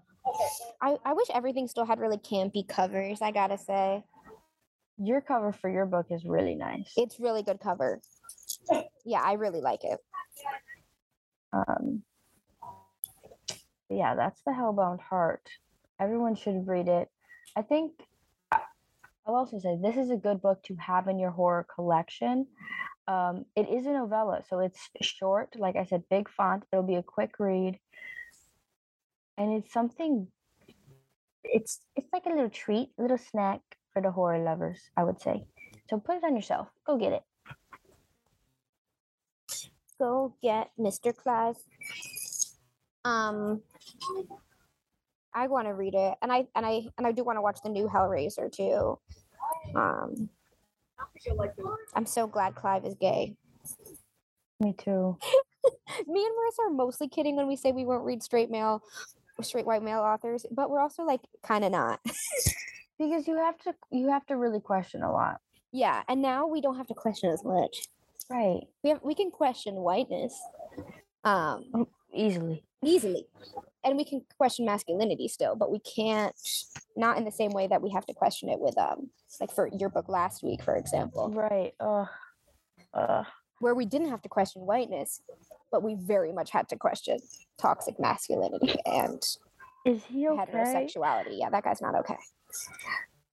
I, 0.81 0.97
I 1.05 1.13
wish 1.13 1.27
everything 1.33 1.67
still 1.67 1.85
had 1.85 1.99
really 1.99 2.17
campy 2.17 2.67
covers, 2.67 3.21
I 3.21 3.31
gotta 3.31 3.59
say. 3.59 4.03
Your 4.97 5.21
cover 5.21 5.51
for 5.51 5.69
your 5.69 5.85
book 5.85 6.07
is 6.09 6.25
really 6.25 6.55
nice. 6.55 6.91
It's 6.97 7.19
really 7.19 7.43
good 7.43 7.59
cover. 7.59 8.01
Yeah, 9.05 9.21
I 9.21 9.33
really 9.33 9.61
like 9.61 9.83
it. 9.83 9.99
Um, 11.53 12.03
yeah, 13.89 14.15
that's 14.15 14.41
the 14.41 14.51
Hellbound 14.51 15.01
Heart. 15.01 15.49
Everyone 15.99 16.35
should 16.35 16.67
read 16.67 16.87
it. 16.87 17.09
I 17.55 17.61
think 17.61 17.91
I'll 19.25 19.35
also 19.35 19.59
say 19.59 19.77
this 19.81 19.97
is 19.97 20.11
a 20.11 20.17
good 20.17 20.41
book 20.41 20.61
to 20.63 20.75
have 20.75 21.07
in 21.07 21.19
your 21.19 21.31
horror 21.31 21.65
collection. 21.73 22.47
Um, 23.07 23.45
it 23.55 23.69
is 23.69 23.85
a 23.85 23.93
novella, 23.93 24.41
so 24.49 24.59
it's 24.59 24.89
short. 25.01 25.55
Like 25.57 25.75
I 25.75 25.85
said, 25.85 26.03
big 26.09 26.29
font. 26.29 26.63
It'll 26.71 26.83
be 26.83 26.95
a 26.95 27.03
quick 27.03 27.35
read, 27.39 27.79
and 29.37 29.53
it's 29.53 29.71
something. 29.71 30.27
It's 31.43 31.79
it's 31.95 32.11
like 32.11 32.25
a 32.25 32.29
little 32.29 32.49
treat, 32.49 32.89
a 32.97 33.01
little 33.01 33.17
snack 33.17 33.61
for 33.93 34.01
the 34.01 34.11
horror 34.11 34.43
lovers. 34.43 34.79
I 34.97 35.03
would 35.03 35.21
say. 35.21 35.45
So 35.89 35.99
put 35.99 36.17
it 36.17 36.23
on 36.23 36.35
yourself. 36.35 36.67
Go 36.85 36.97
get 36.97 37.13
it. 37.13 37.23
Go 39.99 40.35
get 40.41 40.71
Mr. 40.79 41.15
Clive. 41.15 41.57
Um 43.05 43.61
I 45.33 45.47
want 45.47 45.67
to 45.67 45.73
read 45.73 45.93
it. 45.93 46.15
And 46.21 46.31
I 46.31 46.47
and 46.55 46.65
I 46.65 46.87
and 46.97 47.05
I 47.07 47.11
do 47.11 47.23
want 47.23 47.37
to 47.37 47.41
watch 47.41 47.59
the 47.63 47.69
new 47.69 47.87
Hellraiser 47.87 48.51
too. 48.51 48.99
Um 49.75 50.29
I'm 51.93 52.05
so 52.05 52.27
glad 52.27 52.55
Clive 52.55 52.85
is 52.85 52.95
gay. 52.95 53.35
Me 54.59 54.73
too. 54.77 55.17
Me 56.07 56.25
and 56.25 56.33
Marissa 56.35 56.67
are 56.67 56.69
mostly 56.71 57.07
kidding 57.07 57.35
when 57.35 57.47
we 57.47 57.55
say 57.55 57.71
we 57.71 57.85
won't 57.85 58.03
read 58.03 58.23
straight 58.23 58.49
male 58.49 58.81
straight 59.41 59.65
white 59.65 59.83
male 59.83 59.99
authors, 59.99 60.45
but 60.51 60.69
we're 60.69 60.79
also 60.79 61.03
like 61.03 61.21
kind 61.43 61.63
of 61.63 61.71
not. 61.71 61.99
Because 62.97 63.27
you 63.27 63.35
have 63.35 63.57
to 63.59 63.75
you 63.91 64.07
have 64.07 64.25
to 64.27 64.37
really 64.37 64.61
question 64.61 65.03
a 65.03 65.11
lot. 65.11 65.41
yeah, 65.73 66.03
and 66.07 66.21
now 66.21 66.47
we 66.47 66.61
don't 66.61 66.77
have 66.77 66.87
to 66.87 66.93
question 66.93 67.29
as 67.29 67.43
much. 67.43 67.89
Right. 68.29 68.61
We 68.83 68.91
have 68.91 69.01
we 69.03 69.13
can 69.13 69.31
question 69.31 69.75
whiteness 69.75 70.33
um 71.25 71.87
Easily. 72.15 72.63
easily. 72.83 73.27
And 73.83 73.97
we 73.97 74.05
can 74.05 74.21
question 74.37 74.65
masculinity 74.65 75.27
still, 75.27 75.55
but 75.55 75.71
we 75.71 75.79
can't 75.79 76.33
not 76.95 77.17
in 77.17 77.25
the 77.25 77.31
same 77.31 77.51
way 77.51 77.67
that 77.67 77.81
we 77.81 77.89
have 77.91 78.05
to 78.07 78.13
question 78.13 78.49
it 78.49 78.59
with 78.59 78.77
um 78.77 79.09
like 79.39 79.51
for 79.51 79.67
your 79.77 79.89
book 79.89 80.07
last 80.09 80.41
week, 80.43 80.63
for 80.63 80.75
example, 80.75 81.29
Right. 81.29 81.73
Ugh. 81.79 82.07
Ugh. 82.93 83.25
where 83.59 83.75
we 83.75 83.85
didn't 83.85 84.09
have 84.09 84.21
to 84.21 84.29
question 84.29 84.61
whiteness, 84.65 85.21
but 85.71 85.83
we 85.83 85.95
very 85.95 86.31
much 86.31 86.51
had 86.51 86.67
to 86.69 86.75
question 86.77 87.17
toxic 87.59 87.99
masculinity 87.99 88.75
and 88.85 89.21
Is 89.85 90.03
he 90.05 90.27
okay? 90.29 90.51
heterosexuality. 90.51 91.37
Yeah, 91.39 91.49
that 91.49 91.63
guy's 91.63 91.81
not 91.81 91.95
okay. 91.95 92.17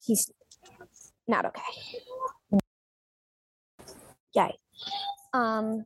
He's 0.05 0.31
not 1.29 1.45
okay. 1.47 2.61
yeah 4.35 4.51
Um, 5.33 5.85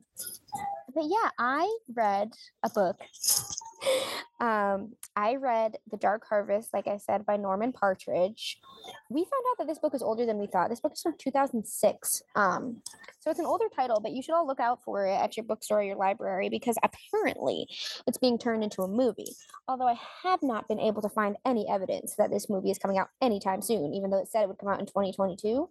but 0.97 1.05
yeah, 1.05 1.29
I 1.37 1.77
read 1.93 2.33
a 2.63 2.71
book. 2.71 2.99
um, 4.39 4.93
I 5.15 5.35
read 5.35 5.77
The 5.91 5.97
Dark 5.97 6.25
Harvest, 6.27 6.73
like 6.73 6.87
I 6.87 6.97
said, 6.97 7.23
by 7.23 7.37
Norman 7.37 7.71
Partridge. 7.71 8.59
We 9.11 9.21
found 9.21 9.43
out 9.51 9.59
that 9.59 9.67
this 9.67 9.77
book 9.77 9.93
is 9.93 10.01
older 10.01 10.25
than 10.25 10.39
we 10.39 10.47
thought. 10.47 10.69
This 10.69 10.79
book 10.79 10.93
is 10.93 11.01
from 11.03 11.13
2006. 11.19 12.23
Um, 12.35 12.81
so 13.19 13.29
it's 13.29 13.39
an 13.39 13.45
older 13.45 13.67
title, 13.75 13.99
but 14.01 14.11
you 14.13 14.23
should 14.23 14.33
all 14.33 14.47
look 14.47 14.59
out 14.59 14.83
for 14.83 15.05
it 15.05 15.13
at 15.13 15.37
your 15.37 15.43
bookstore 15.43 15.81
or 15.81 15.83
your 15.83 15.97
library 15.97 16.49
because 16.49 16.77
apparently 16.81 17.67
it's 18.07 18.17
being 18.17 18.39
turned 18.39 18.63
into 18.63 18.81
a 18.81 18.87
movie. 18.87 19.35
Although 19.67 19.87
I 19.87 19.99
have 20.23 20.41
not 20.41 20.67
been 20.67 20.79
able 20.79 21.03
to 21.03 21.09
find 21.09 21.35
any 21.45 21.69
evidence 21.69 22.15
that 22.15 22.31
this 22.31 22.49
movie 22.49 22.71
is 22.71 22.79
coming 22.79 22.97
out 22.97 23.09
anytime 23.21 23.61
soon, 23.61 23.93
even 23.93 24.09
though 24.09 24.19
it 24.19 24.29
said 24.29 24.41
it 24.41 24.47
would 24.47 24.57
come 24.57 24.69
out 24.69 24.79
in 24.79 24.87
2022. 24.87 25.69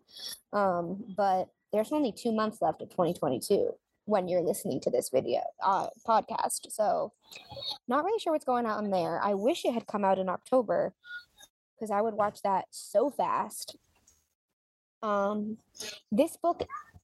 Um, 0.53 1.03
but 1.17 1.49
there's 1.73 1.91
only 1.91 2.13
two 2.13 2.31
months 2.31 2.63
left 2.63 2.81
of 2.81 2.91
2022 2.91 3.73
when 4.07 4.29
you're 4.29 4.41
listening 4.41 4.81
to 4.81 4.91
this 4.91 5.11
video 5.11 5.41
uh, 5.63 5.89
podcast. 6.07 6.71
So, 6.71 7.13
not 7.87 8.05
really 8.05 8.19
sure 8.19 8.33
what's 8.33 8.45
going 8.45 8.67
on 8.67 8.91
there. 8.91 9.21
I 9.23 9.35
wish 9.35 9.65
it 9.65 9.75
had 9.75 9.87
come 9.87 10.05
out 10.05 10.19
in 10.19 10.29
October 10.29 10.95
because 11.75 11.91
I 11.91 12.01
would 12.01 12.15
watch 12.15 12.41
that 12.43 12.67
so 12.71 13.11
fast. 13.11 13.77
Um, 15.03 15.59
this 16.11 16.37
book, 16.37 16.63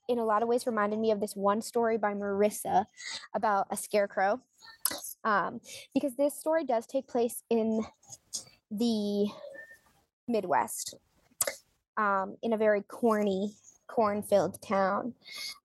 in 0.08 0.18
a 0.18 0.24
lot 0.24 0.42
of 0.42 0.48
ways, 0.48 0.66
reminded 0.66 0.98
me 0.98 1.10
of 1.10 1.20
this 1.20 1.36
one 1.36 1.60
story 1.60 1.98
by 1.98 2.14
Marissa 2.14 2.86
about 3.34 3.66
a 3.70 3.76
scarecrow. 3.76 4.40
Um, 5.24 5.60
because 5.94 6.16
this 6.16 6.34
story 6.34 6.64
does 6.64 6.86
take 6.86 7.06
place 7.06 7.42
in 7.50 7.84
the 8.70 9.28
Midwest, 10.26 10.94
um, 11.96 12.36
in 12.42 12.52
a 12.52 12.56
very 12.56 12.82
corny, 12.82 13.54
corn-filled 13.92 14.60
town. 14.62 15.14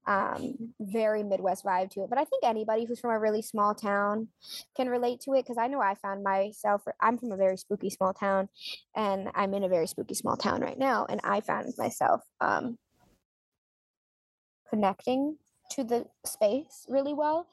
Um, 0.06 0.74
very 0.80 1.24
Midwest 1.24 1.64
vibe 1.64 1.90
to 1.92 2.04
it. 2.04 2.10
But 2.10 2.20
I 2.20 2.26
think 2.26 2.44
anybody 2.44 2.86
who's 2.86 3.00
from 3.00 3.12
a 3.12 3.20
really 3.20 3.42
small 3.42 3.74
town 3.74 4.28
can 4.76 4.90
relate 4.90 5.22
to 5.22 5.34
it 5.34 5.44
because 5.44 5.58
I 5.58 5.68
know 5.68 5.82
I 5.82 5.96
found 5.96 6.24
myself. 6.24 6.84
I'm 7.02 7.18
from 7.18 7.32
a 7.32 7.38
very 7.38 7.58
spooky 7.58 7.90
small 7.90 8.14
town, 8.14 8.50
and 8.96 9.30
I'm 9.34 9.54
in 9.54 9.64
a 9.64 9.70
very 9.70 9.88
spooky 9.88 10.16
small 10.16 10.38
town 10.38 10.62
right 10.62 10.78
now, 10.78 11.06
and 11.10 11.22
I 11.24 11.42
found 11.42 11.74
myself 11.78 12.22
um, 12.42 12.78
connecting 14.70 15.38
to 15.72 15.84
the 15.84 16.06
space 16.26 16.86
really 16.88 17.14
well. 17.14 17.48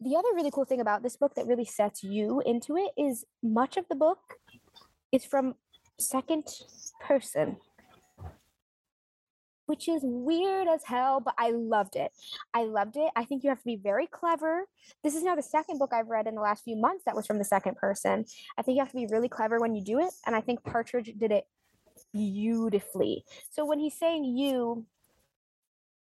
The 0.00 0.16
other 0.16 0.28
really 0.34 0.50
cool 0.50 0.64
thing 0.64 0.80
about 0.80 1.02
this 1.02 1.16
book 1.16 1.34
that 1.36 1.46
really 1.46 1.64
sets 1.64 2.02
you 2.02 2.42
into 2.44 2.76
it 2.76 2.90
is 2.96 3.24
much 3.42 3.76
of 3.76 3.86
the 3.88 3.94
book 3.94 4.18
is 5.10 5.24
from 5.24 5.54
second 5.98 6.44
person 7.00 7.56
which 9.66 9.88
is 9.88 10.00
weird 10.02 10.68
as 10.68 10.84
hell, 10.84 11.20
but 11.20 11.34
I 11.38 11.50
loved 11.50 11.96
it. 11.96 12.12
I 12.54 12.64
loved 12.64 12.96
it. 12.96 13.10
I 13.14 13.24
think 13.24 13.44
you 13.44 13.50
have 13.50 13.58
to 13.58 13.64
be 13.64 13.76
very 13.76 14.06
clever. 14.06 14.64
This 15.04 15.14
is 15.14 15.22
now 15.22 15.34
the 15.34 15.42
second 15.42 15.78
book 15.78 15.92
I've 15.92 16.08
read 16.08 16.26
in 16.26 16.34
the 16.34 16.40
last 16.40 16.64
few 16.64 16.76
months 16.76 17.04
that 17.04 17.16
was 17.16 17.26
from 17.26 17.38
the 17.38 17.44
second 17.44 17.76
person. 17.76 18.24
I 18.56 18.62
think 18.62 18.76
you 18.76 18.82
have 18.82 18.92
to 18.92 18.96
be 18.96 19.06
really 19.10 19.28
clever 19.28 19.58
when 19.58 19.74
you 19.74 19.82
do 19.82 20.00
it, 20.00 20.12
and 20.26 20.34
I 20.34 20.40
think 20.40 20.64
Partridge 20.64 21.12
did 21.18 21.32
it 21.32 21.44
beautifully. 22.12 23.24
So 23.50 23.64
when 23.64 23.78
he's 23.78 23.98
saying 23.98 24.24
you, 24.24 24.86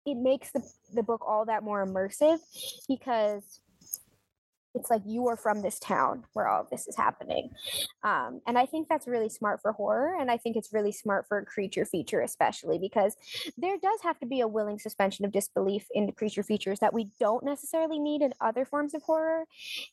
it 0.05 0.17
makes 0.17 0.53
the, 0.53 0.63
the 0.95 1.03
book 1.03 1.23
all 1.27 1.47
that 1.47 1.65
more 1.65 1.85
immersive 1.85 2.39
because 2.89 3.61
it's 4.77 4.91
like 4.91 5.03
you 5.07 5.27
are 5.29 5.37
from 5.37 5.63
this 5.63 5.79
town 5.79 6.25
where 6.35 6.47
all 6.47 6.61
of 6.61 6.71
this 6.71 6.87
is 6.87 6.97
happening. 6.97 7.51
Um, 8.03 8.41
and 8.47 8.59
i 8.59 8.67
think 8.67 8.89
that's 8.89 9.07
really 9.07 9.29
smart 9.29 9.61
for 9.61 9.73
horror 9.73 10.17
and 10.21 10.31
i 10.31 10.37
think 10.37 10.57
it's 10.57 10.73
really 10.73 10.93
smart 10.93 11.27
for 11.27 11.39
a 11.39 11.45
creature 11.45 11.85
feature 11.85 12.21
especially 12.21 12.79
because 12.79 13.17
there 13.57 13.77
does 13.83 14.01
have 14.03 14.19
to 14.21 14.27
be 14.27 14.41
a 14.41 14.49
willing 14.49 14.79
suspension 14.79 15.25
of 15.25 15.33
disbelief 15.33 15.87
in 15.95 16.13
creature 16.13 16.43
features 16.43 16.79
that 16.81 16.95
we 16.95 17.11
don't 17.19 17.45
necessarily 17.45 17.99
need 17.99 18.23
in 18.23 18.33
other 18.41 18.65
forms 18.65 18.95
of 18.95 19.03
horror. 19.03 19.45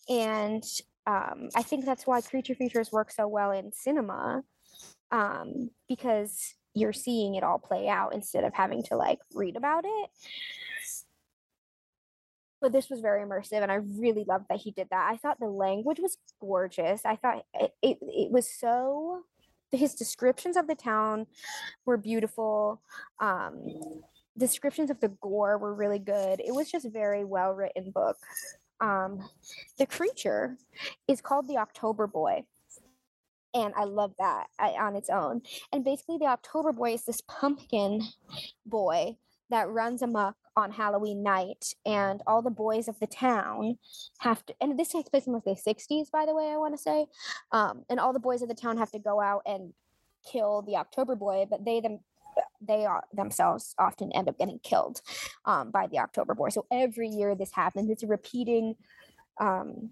And 0.10 0.63
um, 1.08 1.50
i 1.56 1.63
think 1.63 1.86
that's 1.86 2.06
why 2.06 2.22
creature 2.22 2.56
features 2.56 2.91
work 2.91 3.12
so 3.12 3.28
well 3.28 3.52
in 3.52 3.72
cinema 3.72 4.43
um, 5.12 5.69
because 5.88 6.56
you're 6.74 6.93
seeing 6.93 7.36
it 7.36 7.43
all 7.43 7.60
play 7.60 7.88
out 7.88 8.13
instead 8.13 8.43
of 8.43 8.54
having 8.54 8.84
to 8.84 8.96
like 8.96 9.19
read 9.34 9.56
about 9.56 9.86
it 9.86 10.10
but 12.63 12.71
this 12.71 12.89
was 12.89 13.02
very 13.02 13.23
immersive 13.23 13.62
and 13.62 13.71
i 13.71 13.76
really 13.76 14.26
loved 14.28 14.45
that 14.49 14.60
he 14.60 14.71
did 14.71 14.88
that 14.89 15.08
i 15.12 15.17
thought 15.17 15.39
the 15.39 15.45
language 15.45 15.99
was 15.99 16.17
gorgeous 16.41 17.02
i 17.06 17.15
thought 17.15 17.45
it, 17.54 17.73
it, 17.84 17.97
it 18.02 18.32
was 18.32 18.49
so 18.49 19.21
his 19.71 19.93
descriptions 19.95 20.58
of 20.58 20.67
the 20.67 20.76
town 20.76 21.28
were 21.86 21.97
beautiful 21.97 22.82
um 23.19 23.62
descriptions 24.38 24.89
of 24.89 24.99
the 24.99 25.10
gore 25.21 25.58
were 25.58 25.73
really 25.73 25.99
good. 25.99 26.39
It 26.39 26.54
was 26.54 26.71
just 26.71 26.88
very 26.89 27.23
well 27.23 27.54
written 27.54 27.91
book. 27.91 28.17
Um, 28.80 29.30
the 29.78 29.86
creature 29.86 30.58
is 31.08 31.21
called 31.21 31.47
the 31.47 31.58
October 31.58 32.08
Boy. 32.08 32.43
And 33.56 33.73
I 33.78 33.84
love 33.84 34.13
that 34.17 34.47
I, 34.58 34.69
on 34.71 34.95
its 34.95 35.12
own. 35.12 35.43
And 35.71 35.86
basically, 35.86 36.17
the 36.17 36.26
October 36.26 36.71
Boy 36.71 36.93
is 36.93 37.06
this 37.06 37.21
pumpkin 37.21 38.02
boy 38.65 39.17
that 39.49 39.69
runs 39.69 40.01
amok 40.01 40.36
on 40.56 40.71
Halloween 40.71 41.23
night, 41.23 41.73
and 41.86 42.21
all 42.27 42.41
the 42.41 42.49
boys 42.49 42.88
of 42.88 42.99
the 42.99 43.08
town 43.08 43.77
have 44.19 44.45
to. 44.45 44.53
And 44.62 44.77
this 44.77 44.89
takes 44.89 45.10
place 45.10 45.27
in 45.27 45.34
like 45.34 45.43
the 45.43 45.51
'60s, 45.51 46.12
by 46.12 46.25
the 46.25 46.36
way. 46.36 46.51
I 46.51 46.58
want 46.58 46.73
to 46.73 46.82
say, 46.82 47.08
um, 47.51 47.84
and 47.89 47.99
all 47.99 48.13
the 48.13 48.19
boys 48.19 48.41
of 48.41 48.49
the 48.49 48.56
town 48.56 48.77
have 48.77 48.91
to 48.91 48.99
go 48.99 49.21
out 49.21 49.41
and 49.45 49.73
kill 50.29 50.62
the 50.62 50.77
October 50.77 51.15
Boy, 51.15 51.45
but 51.49 51.65
they 51.65 51.82
them 51.82 51.99
they 52.62 52.86
are 52.86 53.03
themselves 53.13 53.75
often 53.77 54.12
end 54.13 54.27
up 54.27 54.38
getting 54.38 54.60
killed 54.60 55.01
um, 55.45 55.71
by 55.71 55.88
the 55.88 55.99
October 55.99 56.34
Boy. 56.34 56.49
So 56.49 56.65
every 56.71 57.08
year 57.08 57.36
this 57.36 57.51
happens. 57.51 57.89
It's 57.89 58.03
a 58.03 58.08
repeating 58.08 58.75
um, 59.39 59.91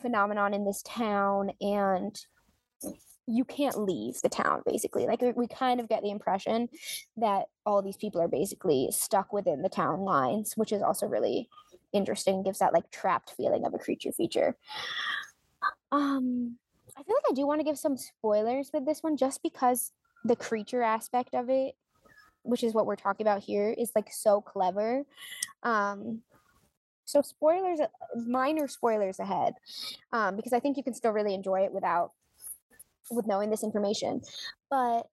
phenomenon 0.00 0.54
in 0.54 0.64
this 0.64 0.82
town, 0.82 1.52
and 1.60 2.18
you 3.26 3.44
can't 3.44 3.78
leave 3.78 4.20
the 4.22 4.28
town 4.28 4.62
basically. 4.64 5.06
Like 5.06 5.20
we- 5.20 5.46
kind 5.48 5.80
of 5.80 5.88
get 5.88 6.02
the 6.02 6.10
impression 6.10 6.68
that 7.16 7.46
all 7.64 7.82
these 7.82 7.96
people 7.96 8.20
are 8.20 8.28
basically 8.28 8.88
stuck 8.90 9.32
within 9.32 9.62
the 9.62 9.68
town 9.68 10.00
lines, 10.00 10.56
which 10.56 10.72
is 10.72 10.82
also 10.82 11.06
really 11.06 11.48
interesting. 11.92 12.42
Gives 12.42 12.58
that 12.58 12.72
like 12.72 12.90
trapped 12.90 13.32
feeling 13.36 13.64
of 13.64 13.74
a 13.74 13.78
creature 13.78 14.12
feature. 14.12 14.56
Um, 15.92 16.58
I 16.96 17.02
feel 17.02 17.14
like 17.14 17.30
I 17.30 17.34
do 17.34 17.46
want 17.46 17.60
to 17.60 17.64
give 17.64 17.78
some 17.78 17.96
spoilers 17.96 18.70
with 18.72 18.84
this 18.84 19.02
one, 19.02 19.16
just 19.16 19.42
because 19.42 19.92
the 20.24 20.36
creature 20.36 20.82
aspect 20.82 21.34
of 21.34 21.48
it, 21.48 21.74
which 22.42 22.62
is 22.64 22.74
what 22.74 22.86
we're 22.86 22.96
talking 22.96 23.26
about 23.26 23.42
here, 23.42 23.74
is 23.76 23.92
like 23.94 24.12
so 24.12 24.40
clever. 24.40 25.04
Um, 25.62 26.22
so 27.04 27.22
spoilers, 27.22 27.80
uh, 27.80 27.86
minor 28.26 28.66
spoilers 28.68 29.20
ahead, 29.20 29.54
um, 30.12 30.36
because 30.36 30.52
I 30.52 30.60
think 30.60 30.76
you 30.76 30.82
can 30.82 30.94
still 30.94 31.12
really 31.12 31.34
enjoy 31.34 31.60
it 31.60 31.72
without 31.72 32.12
with 33.10 33.26
knowing 33.26 33.50
this 33.50 33.62
information. 33.62 34.20
But 34.70 35.06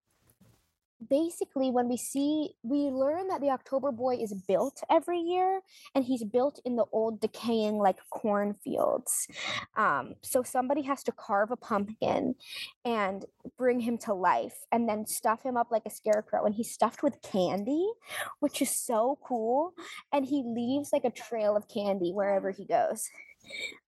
basically 1.10 1.69
when 1.71 1.88
we 1.88 1.97
see 1.97 2.51
we 2.63 2.89
learn 2.89 3.27
that 3.27 3.41
the 3.41 3.49
october 3.49 3.91
boy 3.91 4.15
is 4.15 4.34
built 4.47 4.82
every 4.89 5.19
year 5.19 5.62
and 5.95 6.06
he's 6.06 6.23
built 6.23 6.60
in 6.65 6.75
the 6.75 6.86
old 6.91 7.19
decaying 7.19 7.77
like 7.77 7.97
cornfields. 8.10 9.27
Um, 9.75 10.15
so 10.21 10.43
somebody 10.43 10.82
has 10.84 11.03
to 11.03 11.12
carve 11.12 11.51
a 11.51 11.58
pumpkin 11.58 12.36
and 12.86 13.25
bring 13.58 13.79
him 13.79 13.97
to 13.99 14.13
life 14.13 14.56
and 14.71 14.88
then 14.88 15.06
stuff 15.06 15.43
him 15.43 15.58
up 15.58 15.67
like 15.71 15.84
a 15.86 15.89
scarecrow. 15.89 16.45
And 16.45 16.56
he's 16.56 16.71
stuffed 16.71 17.03
with 17.03 17.21
candy 17.21 17.88
which 18.39 18.62
is 18.62 18.69
so 18.69 19.17
cool. 19.23 19.73
And 20.12 20.25
he 20.25 20.43
leaves 20.45 20.91
like 20.91 21.06
a 21.06 21.10
trail 21.10 21.56
of 21.56 21.67
candy 21.67 22.12
wherever 22.12 22.51
he 22.51 22.65
goes 22.65 23.10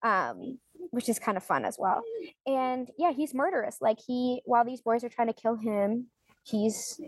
um, 0.02 0.58
which 0.90 1.08
is 1.08 1.18
kind 1.18 1.36
of 1.36 1.44
fun 1.44 1.64
as 1.64 1.76
well 1.78 2.02
and 2.46 2.88
yeah 2.98 3.12
he's 3.12 3.34
murderous 3.34 3.78
like 3.80 3.98
he 4.06 4.40
while 4.44 4.64
these 4.64 4.80
boys 4.80 5.02
are 5.04 5.08
trying 5.08 5.28
to 5.28 5.34
kill 5.34 5.56
him 5.56 6.06
he's 6.44 7.00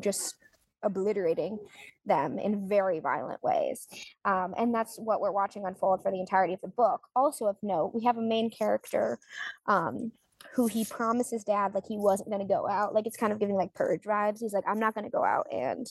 just 0.00 0.36
obliterating 0.82 1.58
them 2.04 2.38
in 2.38 2.68
very 2.68 3.00
violent 3.00 3.42
ways. 3.42 3.86
Um, 4.24 4.54
and 4.56 4.74
that's 4.74 4.98
what 4.98 5.20
we're 5.20 5.32
watching 5.32 5.64
unfold 5.66 6.02
for 6.02 6.10
the 6.10 6.20
entirety 6.20 6.54
of 6.54 6.60
the 6.60 6.68
book. 6.68 7.00
Also, 7.14 7.46
of 7.46 7.56
note, 7.62 7.92
we 7.94 8.04
have 8.04 8.16
a 8.16 8.22
main 8.22 8.50
character 8.50 9.18
um, 9.66 10.12
who 10.54 10.66
he 10.66 10.84
promises 10.84 11.44
dad 11.44 11.74
like 11.74 11.84
he 11.86 11.98
wasn't 11.98 12.30
going 12.30 12.46
to 12.46 12.52
go 12.52 12.68
out. 12.68 12.94
Like 12.94 13.06
it's 13.06 13.16
kind 13.16 13.32
of 13.32 13.40
giving 13.40 13.56
like 13.56 13.74
purge 13.74 14.02
vibes. 14.02 14.38
He's 14.40 14.52
like, 14.52 14.64
I'm 14.66 14.78
not 14.78 14.94
going 14.94 15.04
to 15.04 15.10
go 15.10 15.24
out 15.24 15.46
and 15.52 15.86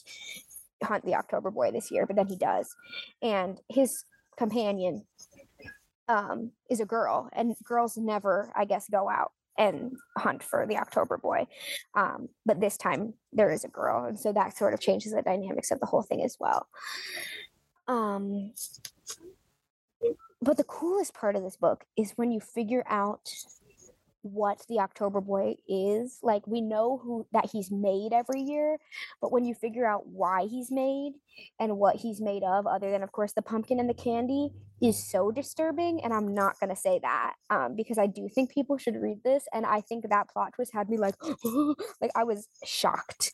hunt 0.82 1.04
the 1.04 1.14
October 1.14 1.50
boy 1.50 1.70
this 1.70 1.90
year, 1.90 2.06
but 2.06 2.16
then 2.16 2.26
he 2.26 2.36
does. 2.36 2.74
And 3.22 3.60
his 3.68 4.04
companion 4.36 5.04
um, 6.08 6.52
is 6.70 6.80
a 6.80 6.86
girl, 6.86 7.28
and 7.32 7.54
girls 7.64 7.96
never, 7.96 8.52
I 8.56 8.64
guess, 8.64 8.88
go 8.88 9.08
out 9.08 9.32
and 9.58 9.96
hunt 10.16 10.42
for 10.42 10.66
the 10.66 10.76
October 10.76 11.16
boy. 11.16 11.46
Um, 11.94 12.28
but 12.44 12.60
this 12.60 12.76
time 12.76 13.14
there 13.32 13.50
is 13.50 13.64
a 13.64 13.68
girl, 13.68 14.04
and 14.04 14.18
so 14.18 14.32
that 14.32 14.56
sort 14.56 14.74
of 14.74 14.80
changes 14.80 15.12
the 15.12 15.22
dynamics 15.22 15.70
of 15.70 15.80
the 15.80 15.86
whole 15.86 16.02
thing 16.02 16.22
as 16.22 16.36
well. 16.38 16.66
Um, 17.88 18.52
but 20.42 20.56
the 20.56 20.64
coolest 20.64 21.14
part 21.14 21.36
of 21.36 21.42
this 21.42 21.56
book 21.56 21.84
is 21.96 22.12
when 22.16 22.30
you 22.30 22.40
figure 22.40 22.84
out 22.88 23.30
what 24.32 24.62
the 24.68 24.80
October 24.80 25.20
Boy 25.20 25.56
is. 25.68 26.18
Like 26.22 26.46
we 26.46 26.60
know 26.60 27.00
who 27.02 27.26
that 27.32 27.50
he's 27.50 27.70
made 27.70 28.12
every 28.12 28.40
year, 28.40 28.78
but 29.20 29.32
when 29.32 29.44
you 29.44 29.54
figure 29.54 29.86
out 29.86 30.06
why 30.06 30.46
he's 30.46 30.70
made 30.70 31.14
and 31.60 31.78
what 31.78 31.96
he's 31.96 32.20
made 32.20 32.42
of, 32.42 32.66
other 32.66 32.90
than 32.90 33.02
of 33.02 33.12
course 33.12 33.32
the 33.32 33.42
pumpkin 33.42 33.80
and 33.80 33.88
the 33.88 33.94
candy, 33.94 34.50
is 34.82 35.10
so 35.10 35.30
disturbing. 35.30 36.02
And 36.02 36.12
I'm 36.12 36.34
not 36.34 36.58
gonna 36.60 36.76
say 36.76 36.98
that 37.02 37.34
um, 37.50 37.76
because 37.76 37.98
I 37.98 38.06
do 38.06 38.28
think 38.28 38.52
people 38.52 38.78
should 38.78 38.96
read 38.96 39.22
this, 39.24 39.44
and 39.52 39.64
I 39.64 39.80
think 39.80 40.08
that 40.08 40.28
plot 40.28 40.52
twist 40.54 40.72
had 40.72 40.88
me 40.88 40.98
like, 40.98 41.14
like 42.00 42.10
I 42.14 42.24
was 42.24 42.48
shocked. 42.64 43.32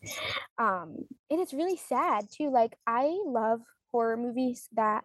Um, 0.58 0.96
and 1.30 1.40
it's 1.40 1.54
really 1.54 1.76
sad 1.76 2.26
too. 2.30 2.50
Like 2.50 2.76
I 2.86 3.16
love 3.26 3.60
horror 3.90 4.16
movies 4.16 4.68
that 4.74 5.04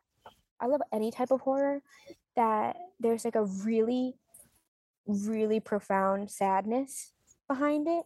I 0.59 0.67
love 0.67 0.81
any 0.91 1.11
type 1.11 1.31
of 1.31 1.41
horror 1.41 1.81
that 2.35 2.75
there's 2.99 3.25
like 3.25 3.35
a 3.35 3.43
really 3.43 4.15
really 5.07 5.59
profound 5.59 6.29
sadness 6.29 7.13
behind 7.47 7.87
it 7.87 8.05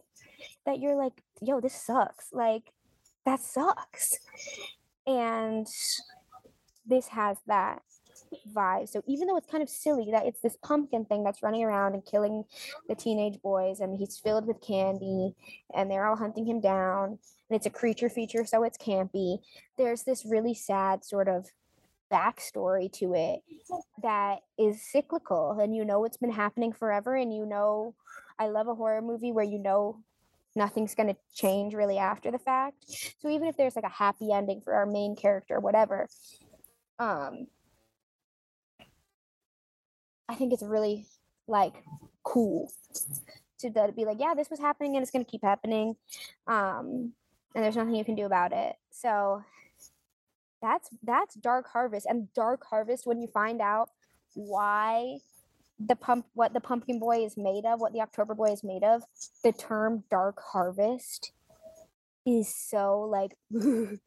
that 0.66 0.78
you're 0.78 0.96
like, 0.96 1.22
yo, 1.40 1.60
this 1.60 1.74
sucks. 1.74 2.28
Like, 2.32 2.72
that 3.26 3.40
sucks. 3.40 4.18
And 5.06 5.66
this 6.86 7.08
has 7.08 7.36
that 7.46 7.82
vibe. 8.54 8.88
So 8.88 9.02
even 9.06 9.26
though 9.28 9.36
it's 9.36 9.50
kind 9.50 9.62
of 9.62 9.68
silly 9.68 10.10
that 10.12 10.26
it's 10.26 10.40
this 10.40 10.56
pumpkin 10.62 11.04
thing 11.04 11.22
that's 11.22 11.42
running 11.42 11.64
around 11.64 11.94
and 11.94 12.04
killing 12.04 12.44
the 12.88 12.94
teenage 12.94 13.40
boys, 13.42 13.80
and 13.80 13.96
he's 13.98 14.18
filled 14.18 14.46
with 14.46 14.60
candy, 14.60 15.34
and 15.74 15.90
they're 15.90 16.06
all 16.06 16.16
hunting 16.16 16.46
him 16.46 16.60
down, 16.60 17.18
and 17.50 17.56
it's 17.56 17.66
a 17.66 17.70
creature 17.70 18.08
feature, 18.08 18.44
so 18.44 18.62
it's 18.64 18.78
campy. 18.78 19.38
There's 19.76 20.04
this 20.04 20.24
really 20.24 20.54
sad 20.54 21.04
sort 21.04 21.28
of 21.28 21.46
backstory 22.12 22.92
to 22.92 23.14
it 23.14 23.40
that 24.02 24.40
is 24.58 24.82
cyclical 24.90 25.58
and 25.60 25.74
you 25.74 25.84
know 25.84 26.04
it's 26.04 26.16
been 26.16 26.32
happening 26.32 26.72
forever 26.72 27.16
and 27.16 27.34
you 27.34 27.46
know 27.46 27.94
I 28.38 28.48
love 28.48 28.68
a 28.68 28.74
horror 28.74 29.02
movie 29.02 29.32
where 29.32 29.44
you 29.44 29.58
know 29.58 30.02
nothing's 30.54 30.94
going 30.94 31.08
to 31.08 31.16
change 31.34 31.74
really 31.74 31.98
after 31.98 32.30
the 32.30 32.38
fact. 32.38 32.84
So 33.20 33.30
even 33.30 33.48
if 33.48 33.56
there's 33.56 33.76
like 33.76 33.84
a 33.84 33.88
happy 33.88 34.32
ending 34.32 34.60
for 34.62 34.74
our 34.74 34.86
main 34.86 35.16
character 35.16 35.60
whatever 35.60 36.08
um 36.98 37.46
I 40.28 40.34
think 40.34 40.52
it's 40.52 40.62
really 40.62 41.06
like 41.48 41.74
cool 42.22 42.72
to 43.60 43.70
be 43.96 44.04
like 44.04 44.18
yeah 44.20 44.34
this 44.34 44.50
was 44.50 44.60
happening 44.60 44.96
and 44.96 45.02
it's 45.02 45.10
going 45.10 45.24
to 45.24 45.30
keep 45.30 45.42
happening 45.42 45.96
um 46.46 47.12
and 47.54 47.64
there's 47.64 47.76
nothing 47.76 47.94
you 47.94 48.04
can 48.04 48.14
do 48.14 48.24
about 48.24 48.52
it. 48.52 48.76
So 48.90 49.42
that's 50.62 50.88
that's 51.02 51.34
dark 51.34 51.66
harvest 51.72 52.06
and 52.08 52.32
dark 52.34 52.62
harvest 52.70 53.06
when 53.06 53.20
you 53.20 53.28
find 53.28 53.60
out 53.60 53.90
why 54.34 55.18
the 55.84 55.96
pump 55.96 56.26
what 56.34 56.54
the 56.54 56.60
pumpkin 56.60 56.98
boy 56.98 57.24
is 57.24 57.36
made 57.36 57.64
of 57.66 57.80
what 57.80 57.92
the 57.92 58.00
october 58.00 58.34
boy 58.34 58.50
is 58.52 58.62
made 58.62 58.84
of 58.84 59.02
the 59.42 59.52
term 59.52 60.04
dark 60.10 60.40
harvest 60.52 61.32
is 62.24 62.54
so 62.54 63.00
like 63.00 63.36
because 63.52 63.98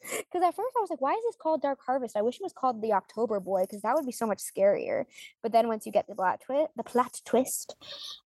at 0.43 0.55
first 0.55 0.75
i 0.77 0.79
was 0.79 0.89
like 0.89 1.01
why 1.01 1.11
is 1.11 1.23
this 1.27 1.35
called 1.41 1.61
dark 1.61 1.79
harvest? 1.85 2.15
I 2.15 2.21
wish 2.21 2.35
it 2.35 2.43
was 2.43 2.53
called 2.53 2.81
the 2.81 2.93
october 2.93 3.39
boy 3.39 3.63
because 3.63 3.81
that 3.81 3.93
would 3.95 4.05
be 4.05 4.11
so 4.11 4.25
much 4.25 4.39
scarier. 4.39 5.05
But 5.43 5.51
then 5.51 5.67
once 5.67 5.85
you 5.85 5.91
get 5.91 6.07
the 6.07 6.15
plot 6.15 6.41
twist 6.45 6.69
the 6.77 6.83
plot 6.83 7.19
twist 7.25 7.75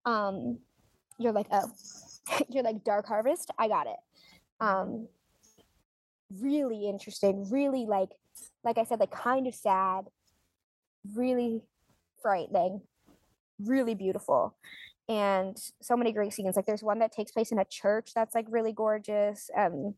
um 0.04 0.58
you're 1.18 1.32
like 1.32 1.46
oh 1.50 1.70
you're 2.50 2.64
like 2.64 2.84
dark 2.84 3.06
harvest? 3.06 3.50
I 3.58 3.68
got 3.68 3.86
it. 3.86 3.96
Um 4.60 5.08
really 6.40 6.88
interesting 6.88 7.48
really 7.50 7.87
like 7.87 8.10
like 8.64 8.79
i 8.79 8.85
said 8.85 9.00
like 9.00 9.10
kind 9.10 9.46
of 9.46 9.54
sad 9.54 10.04
really 11.14 11.62
frightening 12.22 12.83
really 13.60 13.94
beautiful 13.94 14.56
and 15.08 15.56
so 15.81 15.96
many 15.96 16.12
great 16.12 16.33
scenes. 16.33 16.54
Like 16.54 16.66
there's 16.66 16.83
one 16.83 16.98
that 16.98 17.12
takes 17.12 17.33
place 17.33 17.50
in 17.50 17.58
a 17.58 17.64
church 17.64 18.12
that's 18.14 18.35
like 18.35 18.46
really 18.50 18.72
gorgeous 18.72 19.50
and 19.56 19.94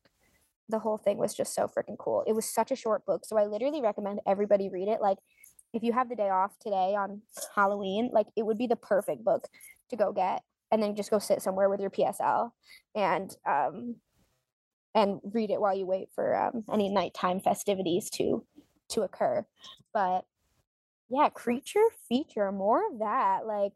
the 0.69 0.79
whole 0.79 0.99
thing 0.99 1.19
was 1.19 1.35
just 1.35 1.53
so 1.53 1.67
freaking 1.67 1.99
cool. 1.99 2.23
It 2.27 2.33
was 2.33 2.45
such 2.45 2.71
a 2.71 2.77
short 2.77 3.05
book 3.05 3.25
so 3.25 3.37
i 3.37 3.47
literally 3.47 3.83
recommend 3.83 4.21
everybody 4.27 4.69
read 4.69 4.89
it. 4.89 5.01
Like 5.01 5.19
if 5.73 5.83
you 5.83 5.93
have 5.93 6.09
the 6.09 6.17
day 6.17 6.31
off 6.31 6.59
today 6.59 6.97
on 6.97 7.23
halloween 7.55 8.11
like 8.13 8.27
it 8.37 8.45
would 8.45 8.59
be 8.59 8.67
the 8.67 8.75
perfect 8.75 9.25
book 9.25 9.47
to 9.89 9.97
go 9.97 10.13
get 10.13 10.43
and 10.73 10.83
then 10.83 10.97
just 10.97 11.11
go 11.11 11.19
sit 11.21 11.41
somewhere 11.41 11.69
with 11.69 11.79
your 11.79 11.91
psl 11.91 12.51
and 12.97 13.37
um 13.47 13.95
and 14.95 15.21
read 15.33 15.51
it 15.51 15.61
while 15.61 15.77
you 15.77 15.87
wait 15.87 16.09
for 16.15 16.37
um, 16.37 16.65
any 16.73 16.89
nighttime 16.89 17.41
festivities 17.41 18.11
to 18.11 18.45
to 18.91 19.03
occur. 19.03 19.47
But 19.93 20.25
yeah, 21.09 21.29
creature 21.29 21.85
feature, 22.09 22.51
more 22.53 22.87
of 22.91 22.99
that. 23.01 23.47
Like, 23.47 23.73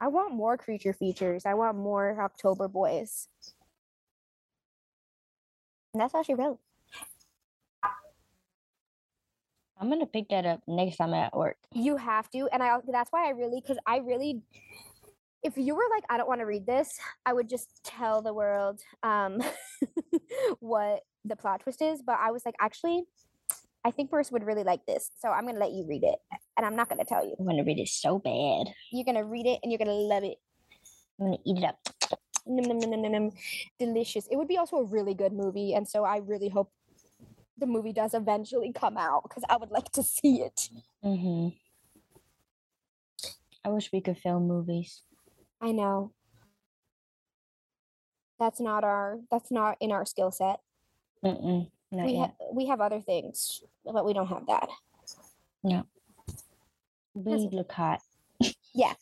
I 0.00 0.08
want 0.08 0.34
more 0.34 0.56
creature 0.56 0.92
features. 0.92 1.44
I 1.44 1.54
want 1.54 1.76
more 1.76 2.20
October 2.20 2.68
boys. 2.68 3.28
And 5.92 6.00
that's 6.00 6.12
how 6.12 6.22
she 6.22 6.34
wrote. 6.34 6.58
I'm 9.80 9.88
gonna 9.88 10.06
pick 10.06 10.28
that 10.30 10.44
up 10.44 10.60
next 10.66 10.96
time 10.96 11.14
I'm 11.14 11.22
at 11.22 11.36
work. 11.36 11.56
You 11.72 11.96
have 11.96 12.28
to, 12.30 12.48
and 12.52 12.62
I 12.62 12.78
that's 12.88 13.12
why 13.12 13.26
I 13.26 13.30
really 13.30 13.60
because 13.60 13.78
I 13.86 13.98
really 13.98 14.42
if 15.42 15.56
you 15.56 15.74
were 15.74 15.84
like 15.90 16.04
I 16.10 16.16
don't 16.16 16.28
want 16.28 16.40
to 16.40 16.46
read 16.46 16.66
this, 16.66 16.98
I 17.24 17.32
would 17.32 17.48
just 17.48 17.84
tell 17.84 18.22
the 18.22 18.34
world 18.34 18.80
um 19.02 19.42
what 20.60 21.02
the 21.24 21.36
plot 21.36 21.60
twist 21.60 21.82
is, 21.82 22.02
but 22.02 22.16
I 22.20 22.30
was 22.30 22.44
like 22.44 22.54
actually 22.60 23.04
I 23.84 23.90
think 23.90 24.10
Bruce 24.10 24.32
would 24.32 24.44
really 24.44 24.64
like 24.64 24.84
this. 24.86 25.10
So 25.18 25.28
I'm 25.28 25.44
going 25.44 25.54
to 25.54 25.60
let 25.60 25.72
you 25.72 25.86
read 25.88 26.02
it 26.02 26.18
and 26.56 26.66
I'm 26.66 26.76
not 26.76 26.88
going 26.88 26.98
to 26.98 27.04
tell 27.04 27.24
you. 27.24 27.36
I'm 27.38 27.46
gonna 27.46 27.64
read 27.64 27.78
it 27.78 27.88
so 27.88 28.18
bad. 28.18 28.74
You're 28.90 29.04
going 29.04 29.16
to 29.16 29.24
read 29.24 29.46
it 29.46 29.60
and 29.62 29.70
you're 29.70 29.78
going 29.78 29.88
to 29.88 29.94
love 29.94 30.24
it. 30.24 30.38
I'm 31.20 31.26
gonna 31.26 31.38
eat 31.46 31.58
it 31.58 31.64
up. 31.64 31.78
Delicious. 33.78 34.26
It 34.30 34.36
would 34.36 34.48
be 34.48 34.56
also 34.56 34.76
a 34.76 34.84
really 34.84 35.14
good 35.14 35.32
movie 35.32 35.74
and 35.74 35.88
so 35.88 36.04
I 36.04 36.18
really 36.18 36.48
hope 36.48 36.70
the 37.56 37.66
movie 37.66 37.92
does 37.92 38.14
eventually 38.14 38.72
come 38.72 38.96
out 38.96 39.24
because 39.24 39.42
I 39.48 39.56
would 39.56 39.70
like 39.70 39.90
to 39.92 40.02
see 40.02 40.42
it. 40.42 40.68
Mm-hmm. 41.04 41.48
I 43.64 43.68
wish 43.70 43.90
we 43.92 44.00
could 44.00 44.18
film 44.18 44.46
movies. 44.46 45.02
I 45.60 45.72
know. 45.72 46.12
That's 48.38 48.60
not 48.60 48.84
our 48.84 49.18
that's 49.30 49.50
not 49.50 49.76
in 49.80 49.90
our 49.90 50.06
skill 50.06 50.30
set. 50.30 50.60
Mm-mm. 51.24 51.70
We 51.90 52.12
yet. 52.12 52.34
ha- 52.38 52.46
we 52.52 52.66
have 52.66 52.80
other 52.80 53.00
things, 53.00 53.62
but 53.84 54.04
we 54.04 54.12
don't 54.12 54.28
have 54.28 54.46
that. 54.46 54.68
No. 55.64 55.86
We 57.14 57.48
look 57.52 57.72
hot. 57.72 58.00
Yeah. 58.74 58.92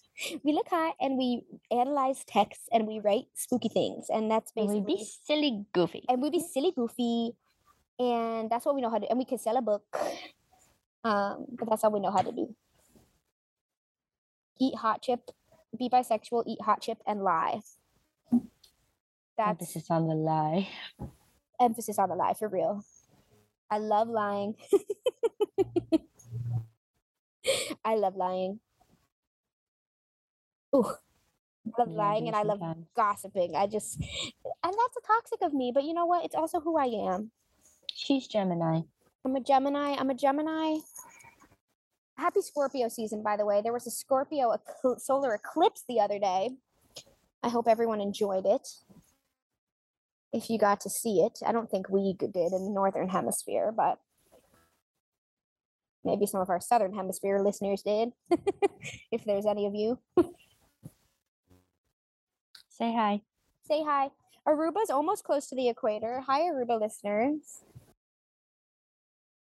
We 0.42 0.54
look 0.54 0.68
hot 0.70 0.94
and 0.98 1.18
we 1.18 1.42
analyze 1.70 2.24
texts 2.24 2.64
and 2.72 2.86
we 2.86 3.00
write 3.00 3.26
spooky 3.34 3.68
things, 3.68 4.07
and 4.09 4.30
that's 4.30 4.50
And 4.57 4.68
we 4.68 4.80
basically 4.80 4.94
be 4.96 5.04
silly 5.26 5.64
goofy. 5.74 6.04
and 6.09 6.22
we 6.22 6.30
be 6.30 6.40
silly 6.40 6.72
goofy, 6.74 7.32
and 7.98 8.48
that's 8.48 8.64
what 8.64 8.74
we 8.74 8.80
know 8.80 8.88
how 8.88 8.96
to. 8.96 9.07
And 9.11 9.18
we 9.18 9.26
can 9.26 9.36
sell 9.36 9.59
a 9.59 9.61
book, 9.61 9.84
um, 11.04 11.44
but 11.59 11.68
that's 11.68 11.84
all 11.84 11.90
we 11.92 12.00
know 12.00 12.11
how 12.11 12.22
to 12.22 12.32
do. 12.32 12.54
Eat 14.59 14.76
hot 14.76 15.02
chip, 15.02 15.30
be 15.78 15.88
bisexual, 15.88 16.44
eat 16.46 16.62
hot 16.62 16.82
chip, 16.82 16.98
and 17.06 17.22
lie. 17.22 17.60
That's 19.38 19.60
Emphasis 19.62 19.90
on 19.90 20.08
the 20.08 20.14
lie. 20.14 20.68
emphasis 21.60 21.98
on 21.98 22.08
the 22.10 22.16
lie 22.16 22.34
for 22.34 22.48
real. 22.48 22.84
I 23.70 23.78
love 23.78 24.08
lying. 24.08 24.56
I 27.84 27.96
love 27.96 28.16
lying. 28.16 28.60
Ooh, 30.74 30.86
I 31.66 31.82
love 31.82 31.92
Yeah, 31.92 31.94
lying 31.94 32.26
and 32.28 32.36
I 32.36 32.42
love 32.44 32.60
sometimes. 32.60 32.86
gossiping. 32.96 33.54
I 33.56 33.66
just, 33.66 33.98
and 34.00 34.74
that's 34.74 34.96
a 34.98 35.06
toxic 35.06 35.40
of 35.42 35.54
me, 35.54 35.72
but 35.74 35.84
you 35.84 35.94
know 35.94 36.06
what? 36.06 36.24
It's 36.24 36.34
also 36.36 36.60
who 36.60 36.76
I 36.78 36.86
am. 36.86 37.30
She's 37.94 38.28
Gemini. 38.28 38.82
I'm 39.24 39.36
a 39.36 39.40
Gemini. 39.40 39.96
I'm 39.98 40.10
a 40.10 40.14
Gemini. 40.14 40.78
Happy 42.16 42.40
Scorpio 42.40 42.88
season, 42.88 43.22
by 43.22 43.36
the 43.36 43.44
way. 43.44 43.60
There 43.62 43.72
was 43.72 43.86
a 43.86 43.90
Scorpio 43.90 44.54
ecl- 44.56 45.00
solar 45.00 45.34
eclipse 45.34 45.84
the 45.88 46.00
other 46.00 46.18
day. 46.18 46.50
I 47.42 47.48
hope 47.48 47.68
everyone 47.68 48.00
enjoyed 48.00 48.46
it. 48.46 48.66
If 50.32 50.48
you 50.50 50.58
got 50.58 50.80
to 50.80 50.90
see 50.90 51.20
it, 51.20 51.38
I 51.46 51.52
don't 51.52 51.70
think 51.70 51.88
we 51.88 52.14
did 52.18 52.34
in 52.34 52.64
the 52.64 52.70
Northern 52.72 53.08
Hemisphere, 53.08 53.72
but 53.74 53.98
maybe 56.04 56.26
some 56.26 56.40
of 56.40 56.50
our 56.50 56.60
Southern 56.60 56.94
Hemisphere 56.94 57.40
listeners 57.40 57.82
did. 57.82 58.12
if 59.12 59.24
there's 59.24 59.46
any 59.46 59.66
of 59.66 59.74
you, 59.74 59.98
Say 62.68 62.92
hi. 62.94 63.22
say 63.66 63.82
hi. 63.82 64.10
Aruba's 64.46 64.90
almost 64.90 65.24
close 65.24 65.46
to 65.48 65.56
the 65.56 65.68
equator. 65.68 66.22
Hi, 66.26 66.42
Aruba 66.42 66.80
listeners. 66.80 67.62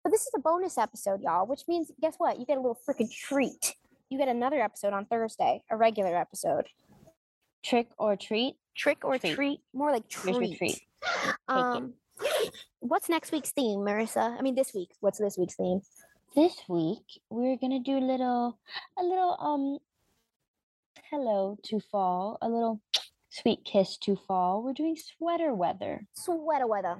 But 0.05 0.11
this 0.11 0.21
is 0.21 0.31
a 0.35 0.39
bonus 0.39 0.77
episode, 0.77 1.23
y'all, 1.23 1.47
which 1.47 1.63
means 1.67 1.91
guess 1.99 2.13
what? 2.19 2.39
You 2.39 2.45
get 2.45 2.59
a 2.59 2.61
little 2.61 2.77
freaking 2.87 3.11
treat. 3.11 3.73
You 4.07 4.19
get 4.19 4.27
another 4.27 4.61
episode 4.61 4.93
on 4.93 5.07
Thursday, 5.07 5.63
a 5.71 5.75
regular 5.75 6.15
episode. 6.15 6.67
Trick 7.63 7.87
or 7.97 8.15
treat. 8.15 8.53
Trick 8.77 9.03
or 9.03 9.17
Treat. 9.17 9.33
treat? 9.33 9.59
More 9.73 9.91
like 9.91 10.07
treat. 10.07 10.59
treat. 10.59 10.79
Um, 11.47 11.95
what's 12.81 13.09
next 13.09 13.31
week's 13.31 13.51
theme, 13.51 13.79
Marissa? 13.79 14.37
I 14.37 14.43
mean, 14.43 14.53
this 14.53 14.75
week. 14.75 14.89
What's 14.99 15.17
this 15.17 15.39
week's 15.39 15.55
theme? 15.55 15.81
This 16.35 16.55
week 16.69 17.21
we're 17.31 17.57
gonna 17.57 17.79
do 17.79 17.97
a 17.97 18.05
little, 18.05 18.59
a 18.99 19.03
little 19.03 19.35
um, 19.39 19.79
hello 21.09 21.57
to 21.63 21.79
fall, 21.79 22.37
a 22.43 22.47
little 22.47 22.79
sweet 23.31 23.65
kiss 23.65 23.97
to 24.03 24.15
fall. 24.15 24.61
We're 24.61 24.73
doing 24.73 24.97
sweater 24.97 25.51
weather. 25.51 26.05
Sweater 26.13 26.67
weather. 26.67 26.97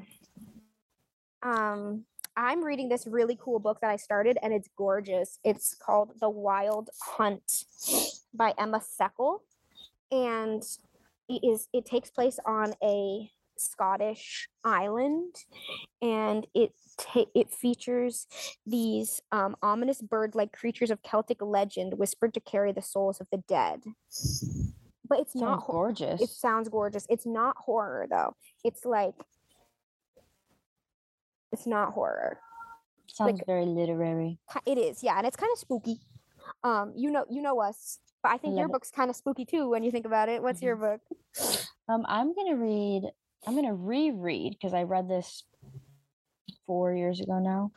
Um, 1.43 2.05
I'm 2.37 2.63
reading 2.63 2.89
this 2.89 3.07
really 3.07 3.37
cool 3.41 3.59
book 3.59 3.79
that 3.81 3.89
I 3.89 3.95
started, 3.95 4.37
and 4.41 4.53
it's 4.53 4.67
gorgeous. 4.77 5.39
It's 5.43 5.73
called 5.73 6.11
The 6.19 6.29
Wild 6.29 6.89
Hunt 7.01 7.63
by 8.33 8.53
Emma 8.57 8.81
Seckel, 8.81 9.39
and 10.11 10.61
it 11.29 11.43
is 11.43 11.67
it 11.73 11.85
takes 11.85 12.09
place 12.09 12.39
on 12.45 12.73
a 12.83 13.31
Scottish 13.57 14.49
island, 14.65 15.33
and 16.01 16.45
it 16.53 16.73
ta- 16.97 17.25
it 17.33 17.51
features 17.51 18.27
these 18.65 19.21
um, 19.31 19.55
ominous 19.63 20.01
bird-like 20.01 20.51
creatures 20.51 20.91
of 20.91 21.01
Celtic 21.03 21.41
legend 21.41 21.97
whispered 21.97 22.33
to 22.33 22.41
carry 22.41 22.73
the 22.73 22.81
souls 22.81 23.21
of 23.21 23.27
the 23.31 23.37
dead. 23.47 23.81
But 25.07 25.19
it's 25.19 25.35
not 25.35 25.59
Sounds 25.59 25.63
hor- 25.63 25.73
gorgeous. 25.87 26.21
it 26.21 26.29
sounds 26.29 26.67
gorgeous. 26.67 27.05
It's 27.09 27.25
not 27.25 27.55
horror 27.57 28.07
though. 28.09 28.35
It's 28.65 28.83
like 28.83 29.13
it's 31.55 31.65
not 31.65 31.93
horror. 31.93 32.37
Sounds 33.07 33.41
very 33.47 33.65
literary. 33.65 34.39
It 34.65 34.77
is, 34.77 35.01
yeah, 35.01 35.17
and 35.17 35.25
it's 35.25 35.37
kind 35.37 35.51
of 35.53 35.57
spooky. 35.57 36.01
Um, 36.63 36.91
you 36.95 37.09
know, 37.09 37.25
you 37.29 37.41
know 37.41 37.61
us, 37.61 37.99
but 38.21 38.33
I 38.33 38.37
think 38.37 38.57
your 38.57 38.65
it. 38.65 38.71
book's 38.71 38.91
kind 38.91 39.09
of 39.09 39.15
spooky 39.15 39.45
too 39.45 39.69
when 39.69 39.83
you 39.83 39.89
think 39.91 40.05
about 40.05 40.27
it. 40.27 40.43
What's 40.43 40.61
your 40.61 40.75
book? 40.75 41.01
Um, 41.87 42.05
I'm 42.09 42.33
gonna 42.35 42.55
read. 42.55 43.03
I'm 43.47 43.55
gonna 43.55 43.75
reread 43.75 44.53
because 44.53 44.73
I 44.73 44.83
read 44.83 45.07
this 45.07 45.43
four 46.65 46.93
years 46.93 47.21
ago 47.21 47.39
now. 47.39 47.71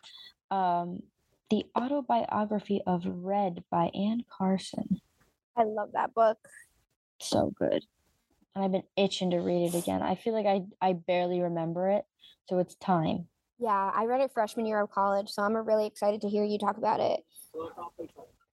Um, 0.51 1.03
the 1.51 1.65
autobiography 1.77 2.81
of 2.87 3.05
Red 3.07 3.63
by 3.71 3.91
Anne 3.95 4.25
Carson. 4.29 5.01
I 5.57 5.65
love 5.65 5.91
that 5.93 6.15
book. 6.15 6.39
So 7.21 7.53
good, 7.57 7.85
and 8.55 8.65
I've 8.65 8.73
been 8.73 8.89
itching 8.97 9.31
to 9.31 9.39
read 9.39 9.73
it 9.73 9.79
again. 9.79 10.03
I 10.03 10.15
feel 10.17 10.33
like 10.33 10.47
I 10.47 10.63
I 10.81 10.95
barely 10.95 11.41
remember 11.41 11.91
it, 11.91 12.05
so 12.49 12.59
it's 12.59 12.75
time. 12.75 13.29
Yeah, 13.59 13.91
I 13.95 14.05
read 14.05 14.21
it 14.21 14.33
freshman 14.33 14.67
year 14.67 14.81
of 14.81 14.91
college, 14.91 15.31
so 15.31 15.43
I'm 15.43 15.57
really 15.57 15.87
excited 15.87 16.21
to 16.21 16.29
hear 16.29 16.45
you 16.45 16.59
talk 16.59 16.77
about 16.77 17.01
it. 17.01 17.21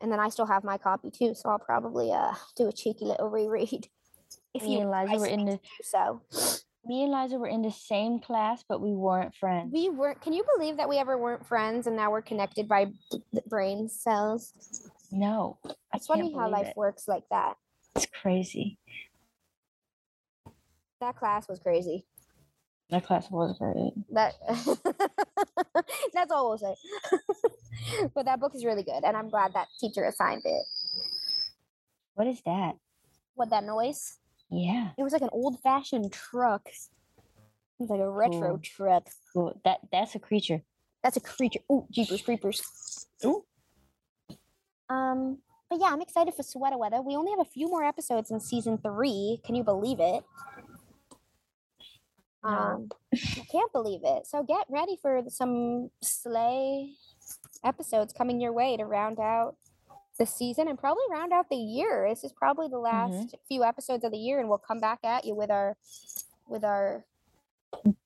And 0.02 0.12
then 0.12 0.20
I 0.20 0.30
still 0.30 0.48
have 0.48 0.64
my 0.64 0.78
copy 0.78 1.12
too, 1.12 1.36
so 1.36 1.50
I'll 1.50 1.60
probably 1.60 2.12
uh 2.12 2.34
do 2.56 2.68
a 2.68 2.72
cheeky 2.72 3.06
little 3.06 3.30
reread. 3.30 3.88
If 4.54 4.64
Me 4.64 4.76
you 4.76 4.82
and 4.82 4.92
Liza 4.92 5.18
were 5.20 5.28
in 5.28 5.46
the 5.46 5.60
so. 5.84 6.22
me 6.86 7.04
and 7.04 7.12
Liza 7.12 7.38
were 7.38 7.48
in 7.48 7.62
the 7.62 7.72
same 7.72 8.20
class, 8.20 8.64
but 8.68 8.80
we 8.82 8.94
weren't 8.94 9.36
friends. 9.36 9.72
We 9.74 9.90
weren't. 9.90 10.22
Can 10.22 10.32
you 10.32 10.46
believe 10.56 10.78
that 10.78 10.88
we 10.88 10.98
ever 10.98 11.18
weren't 11.18 11.46
friends 11.46 11.88
and 11.88 11.96
now 11.96 12.10
we're 12.10 12.22
connected 12.22 12.68
by 12.68 12.88
brain 13.48 13.90
cells? 13.90 14.54
no, 15.12 15.58
I 15.66 15.98
It's 15.98 16.08
funny 16.08 16.34
how 16.34 16.50
life 16.50 16.68
it. 16.68 16.78
works 16.78 17.06
like 17.06 17.24
that. 17.32 17.58
It's 17.98 18.06
crazy. 18.06 18.80
That 21.02 21.18
class 21.18 21.50
was 21.50 21.60
crazy. 21.60 22.06
That 22.90 23.04
class 23.06 23.30
was 23.32 23.58
great. 23.58 23.94
That 24.12 24.34
that's 26.14 26.32
all 26.32 26.50
we'll 26.50 26.58
say. 26.60 26.76
but 28.16 28.26
that 28.26 28.40
book 28.40 28.54
is 28.56 28.64
really 28.64 28.84
good, 28.84 29.04
and 29.04 29.18
I'm 29.18 29.30
glad 29.30 29.54
that 29.54 29.68
teacher 29.80 30.04
assigned 30.06 30.44
it. 30.46 30.64
What 32.14 32.28
is 32.28 32.42
that? 32.46 32.76
What 33.34 33.50
that 33.50 33.64
noise? 33.64 34.18
Yeah, 34.52 34.90
It 34.98 35.04
was 35.04 35.12
like 35.12 35.24
an 35.24 35.30
old-fashioned 35.32 36.14
truck. 36.14 36.62
It 36.68 37.80
was 37.80 37.90
like 37.90 38.00
a 38.00 38.10
retro 38.10 38.52
Cool. 38.52 38.60
truck. 38.64 39.08
cool. 39.34 39.60
That 39.66 39.80
that's 39.92 40.14
a 40.16 40.20
creature. 40.20 40.62
That's 41.04 41.18
a 41.18 41.22
creature. 41.22 41.60
Ooh, 41.72 41.88
jeepers 41.92 42.22
creepers. 42.22 42.62
Ooh. 43.26 43.44
Um, 44.90 45.40
but 45.70 45.80
yeah, 45.82 45.88
I'm 45.88 46.02
excited 46.02 46.36
for 46.36 46.44
Sweater 46.44 46.78
Weather. 46.78 47.02
We 47.02 47.16
only 47.16 47.32
have 47.32 47.40
a 47.40 47.50
few 47.50 47.68
more 47.68 47.84
episodes 47.84 48.30
in 48.30 48.40
season 48.40 48.78
three. 48.78 49.42
Can 49.44 49.56
you 49.56 49.64
believe 49.64 50.00
it? 50.00 50.24
Um, 52.46 52.90
I 53.14 53.46
can't 53.52 53.72
believe 53.72 54.02
it. 54.04 54.28
So 54.28 54.44
get 54.44 54.66
ready 54.70 54.98
for 55.02 55.22
some 55.30 55.90
sleigh 56.02 56.94
episodes 57.64 58.14
coming 58.14 58.40
your 58.40 58.54
way 58.54 58.78
to 58.78 58.86
round 58.86 59.20
out 59.20 59.56
the 60.18 60.26
season 60.26 60.68
and 60.68 60.80
probably 60.80 61.04
round 61.10 61.34
out 61.34 61.50
the 61.50 61.56
year. 61.56 62.08
This 62.10 62.24
is 62.24 62.32
probably 62.32 62.68
the 62.68 62.78
last 62.80 63.36
few 63.48 63.64
episodes 63.64 64.04
of 64.04 64.12
the 64.12 64.18
year, 64.18 64.40
and 64.40 64.48
we'll 64.48 64.58
come 64.60 64.80
back 64.80 65.00
at 65.04 65.26
you 65.26 65.36
with 65.36 65.52
our 65.52 65.76
with 66.48 66.64
our 66.64 67.06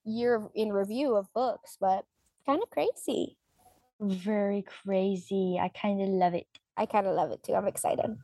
year 0.05 0.47
in 0.55 0.71
review 0.71 1.15
of 1.15 1.31
books. 1.33 1.77
But 1.79 2.05
kind 2.45 2.61
of 2.63 2.69
crazy. 2.69 3.37
Very 4.01 4.63
crazy. 4.63 5.59
I 5.61 5.69
kind 5.69 6.01
of 6.01 6.09
love 6.09 6.33
it. 6.33 6.47
I 6.77 6.85
kind 6.85 7.05
of 7.05 7.15
love 7.15 7.31
it 7.31 7.43
too. 7.43 7.53
I'm 7.53 7.67
excited. 7.67 8.17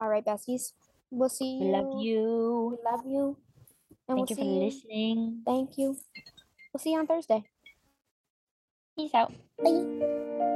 All 0.00 0.08
right, 0.08 0.24
besties. 0.24 0.72
We'll 1.10 1.28
see 1.28 1.58
We 1.60 1.66
you. 1.66 1.72
love 1.72 2.02
you. 2.02 2.78
We 2.78 2.90
love 2.90 3.06
you. 3.06 3.36
And 4.08 4.18
Thank 4.18 4.30
we'll 4.30 4.36
you 4.36 4.36
for 4.36 4.42
see 4.42 4.64
listening. 4.64 5.42
Thank 5.46 5.78
you. 5.78 5.96
We'll 6.72 6.80
see 6.80 6.92
you 6.92 6.98
on 6.98 7.06
Thursday. 7.06 7.44
Peace 8.96 9.14
out. 9.14 9.32
Bye. 9.62 10.50